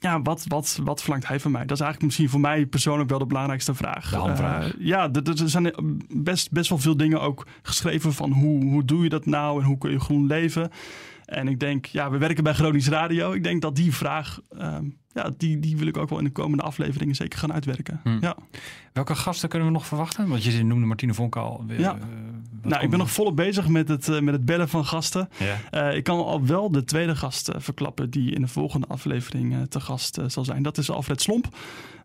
Ja, 0.00 0.22
wat, 0.22 0.44
wat, 0.48 0.80
wat 0.84 1.00
verlangt 1.00 1.26
hij 1.26 1.40
van 1.40 1.50
mij? 1.50 1.60
Dat 1.60 1.76
is 1.76 1.82
eigenlijk 1.82 2.02
misschien 2.02 2.28
voor 2.30 2.40
mij 2.40 2.66
persoonlijk 2.66 3.10
wel 3.10 3.18
de 3.18 3.26
belangrijkste 3.26 3.74
vraag. 3.74 4.10
De 4.10 4.42
uh, 4.42 4.64
ja, 4.78 5.10
er 5.12 5.48
zijn 5.48 5.72
best, 6.08 6.50
best 6.50 6.68
wel 6.68 6.78
veel 6.78 6.96
dingen 6.96 7.20
ook 7.20 7.46
geschreven 7.62 8.12
van 8.12 8.32
hoe, 8.32 8.64
hoe 8.64 8.84
doe 8.84 9.02
je 9.02 9.08
dat 9.08 9.26
nou 9.26 9.60
en 9.60 9.66
hoe 9.66 9.78
kun 9.78 9.90
je 9.90 10.00
groen 10.00 10.26
leven? 10.26 10.70
En 11.24 11.48
ik 11.48 11.60
denk, 11.60 11.86
ja, 11.86 12.10
we 12.10 12.18
werken 12.18 12.44
bij 12.44 12.54
Gronings 12.54 12.88
Radio. 12.88 13.32
Ik 13.32 13.42
denk 13.42 13.62
dat 13.62 13.76
die 13.76 13.94
vraag, 13.94 14.40
uh, 14.58 14.76
ja, 15.12 15.30
die, 15.36 15.58
die 15.58 15.76
wil 15.76 15.86
ik 15.86 15.96
ook 15.96 16.08
wel 16.08 16.18
in 16.18 16.24
de 16.24 16.30
komende 16.30 16.62
afleveringen 16.62 17.14
zeker 17.14 17.38
gaan 17.38 17.52
uitwerken. 17.52 18.00
Hmm. 18.02 18.18
Ja. 18.20 18.36
Welke 18.92 19.14
gasten 19.14 19.48
kunnen 19.48 19.68
we 19.68 19.74
nog 19.74 19.86
verwachten? 19.86 20.28
Want 20.28 20.44
je 20.44 20.64
noemde 20.64 20.86
Martine 20.86 21.14
Vonk 21.14 21.36
al. 21.36 21.64
Weer, 21.66 21.80
ja. 21.80 21.94
Uh, 21.94 22.02
nou, 22.62 22.82
ik 22.82 22.90
ben 22.90 22.98
nog 22.98 23.10
volop 23.10 23.36
bezig 23.36 23.68
met 23.68 23.88
het, 23.88 24.08
uh, 24.08 24.20
met 24.20 24.34
het 24.34 24.44
bellen 24.44 24.68
van 24.68 24.84
gasten. 24.84 25.28
Uh, 25.74 25.96
ik 25.96 26.04
kan 26.04 26.18
al 26.18 26.46
wel 26.46 26.70
de 26.70 26.84
tweede 26.84 27.16
gast 27.16 27.50
verklappen 27.56 28.10
die 28.10 28.34
in 28.34 28.40
de 28.40 28.48
volgende 28.48 28.86
aflevering 28.86 29.68
te 29.68 29.80
gast 29.80 30.18
zal 30.26 30.44
zijn. 30.44 30.62
Dat 30.62 30.78
is 30.78 30.90
Alfred 30.90 31.22
Slomp. 31.22 31.56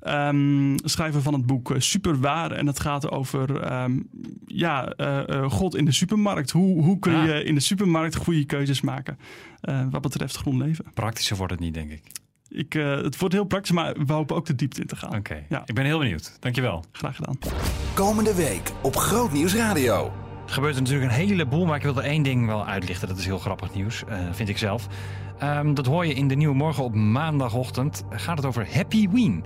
Um, 0.07 0.75
schrijver 0.83 1.21
van 1.21 1.33
het 1.33 1.45
boek 1.45 1.73
Superwaar. 1.77 2.51
En 2.51 2.67
het 2.67 2.79
gaat 2.79 3.11
over 3.11 3.73
um, 3.83 4.09
ja, 4.45 4.93
God 5.47 5.75
in 5.75 5.85
de 5.85 5.91
supermarkt. 5.91 6.51
Hoe, 6.51 6.83
hoe 6.83 6.99
kun 6.99 7.25
je 7.25 7.43
in 7.43 7.55
de 7.55 7.61
supermarkt 7.61 8.15
goede 8.15 8.45
keuzes 8.45 8.81
maken 8.81 9.17
wat 9.89 10.01
betreft 10.01 10.35
groen 10.35 10.57
leven? 10.57 10.85
Praktischer 10.93 11.37
wordt 11.37 11.51
het 11.51 11.61
niet, 11.61 11.73
denk 11.73 11.91
ik. 11.91 12.01
Ik, 12.55 12.75
uh, 12.75 12.95
het 13.01 13.17
wordt 13.17 13.33
heel 13.33 13.43
praktisch, 13.43 13.71
maar 13.71 13.93
we 14.05 14.13
hopen 14.13 14.35
ook 14.35 14.45
de 14.45 14.55
diepte 14.55 14.81
in 14.81 14.87
te 14.87 14.95
gaan. 14.95 15.09
Oké, 15.09 15.17
okay. 15.17 15.45
ja. 15.49 15.61
ik 15.65 15.75
ben 15.75 15.85
heel 15.85 15.99
benieuwd. 15.99 16.37
Dankjewel. 16.39 16.83
Graag 16.91 17.15
gedaan. 17.15 17.37
Komende 17.93 18.35
week 18.35 18.71
op 18.81 18.95
Groot 18.95 19.31
Nieuws 19.31 19.55
Radio. 19.55 20.13
Er 20.45 20.53
gebeurt 20.53 20.75
natuurlijk 20.75 21.11
een 21.11 21.17
heleboel, 21.17 21.65
maar 21.65 21.75
ik 21.75 21.83
wil 21.83 21.97
er 21.97 22.03
één 22.03 22.23
ding 22.23 22.45
wel 22.45 22.65
uitlichten. 22.65 23.07
Dat 23.07 23.17
is 23.17 23.25
heel 23.25 23.39
grappig 23.39 23.73
nieuws, 23.73 24.03
uh, 24.09 24.19
vind 24.31 24.49
ik 24.49 24.57
zelf. 24.57 24.87
Um, 25.43 25.73
dat 25.73 25.85
hoor 25.85 26.05
je 26.05 26.13
in 26.13 26.27
de 26.27 26.35
Nieuwe 26.35 26.55
Morgen 26.55 26.83
op 26.83 26.95
maandagochtend. 26.95 28.03
Gaat 28.09 28.37
het 28.37 28.45
over 28.45 28.67
Happy 28.73 29.09
Ween. 29.09 29.43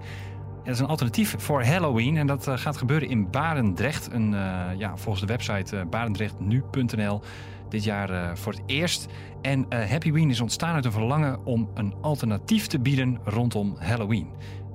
Dat 0.64 0.74
is 0.74 0.80
een 0.80 0.88
alternatief 0.88 1.36
voor 1.38 1.64
Halloween 1.64 2.18
en 2.18 2.28
dat 2.28 2.48
uh, 2.48 2.58
gaat 2.58 2.78
gebeuren 2.78 3.10
in 3.10 3.30
Barendrecht. 3.30 4.12
Een, 4.12 4.32
ja, 4.78 4.98
volgens 4.98 5.26
de 5.26 5.28
website 5.28 5.86
barendrechtnu.nl 5.90 7.22
dit 7.70 7.84
jaar 7.84 8.12
uh, 8.12 8.36
voor 8.36 8.54
het 8.54 8.62
eerst. 8.66 9.08
En 9.42 9.66
uh, 9.70 9.86
Happy 9.86 10.12
Ween 10.12 10.30
is 10.30 10.42
ontstaan 10.42 10.76
uit 10.76 10.86
een 10.86 10.92
verlangen 10.92 11.46
om 11.46 11.70
een 11.74 11.94
alternatief 12.02 12.68
te 12.68 12.80
bieden 12.80 13.20
rondom 13.24 13.76
Halloween. 13.80 14.28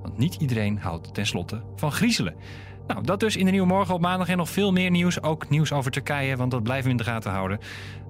Want 0.03 0.19
niet 0.19 0.35
iedereen 0.35 0.79
houdt 0.79 1.15
tenslotte 1.15 1.63
van 1.77 1.93
griezelen. 1.93 2.35
Nou, 2.87 3.03
dat 3.03 3.21
dus 3.21 3.37
in 3.37 3.45
de 3.45 3.51
Nieuwe 3.51 3.67
Morgen 3.67 3.95
op 3.95 4.01
maandag 4.01 4.29
en 4.29 4.37
nog 4.37 4.49
veel 4.49 4.73
meer 4.73 4.91
nieuws. 4.91 5.23
Ook 5.23 5.49
nieuws 5.49 5.73
over 5.73 5.91
Turkije, 5.91 6.37
want 6.37 6.51
dat 6.51 6.63
blijven 6.63 6.85
we 6.85 6.91
in 6.91 6.97
de 6.97 7.05
gaten 7.05 7.31
houden. 7.31 7.59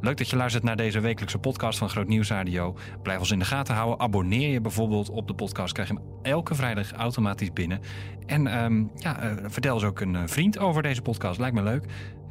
Leuk 0.01 0.17
dat 0.17 0.31
je 0.31 0.37
luistert 0.37 0.65
naar 0.65 0.77
deze 0.77 1.01
wekelijkse 1.01 1.39
podcast 1.39 1.79
van 1.79 1.89
Groot 1.89 2.09
Nieuws 2.09 2.29
Radio. 2.29 2.77
Blijf 3.03 3.19
ons 3.19 3.31
in 3.31 3.39
de 3.39 3.45
gaten 3.45 3.75
houden. 3.75 4.01
Abonneer 4.01 4.51
je 4.51 4.61
bijvoorbeeld 4.61 5.11
op 5.11 5.27
de 5.27 5.35
podcast. 5.35 5.73
Krijg 5.73 5.89
je 5.89 5.95
hem 5.95 6.05
elke 6.23 6.55
vrijdag 6.55 6.93
automatisch 6.93 7.53
binnen. 7.53 7.81
En 8.27 8.65
um, 8.65 8.91
ja, 8.95 9.25
uh, 9.25 9.33
vertel 9.47 9.75
eens 9.75 9.85
ook 9.85 10.01
een 10.01 10.29
vriend 10.29 10.59
over 10.59 10.83
deze 10.83 11.03
podcast. 11.03 11.39
Lijkt 11.39 11.55
me 11.55 11.63
leuk. 11.63 11.85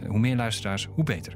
Hoe 0.08 0.20
meer 0.20 0.36
luisteraars, 0.36 0.88
hoe 0.96 1.04
beter. 1.04 1.36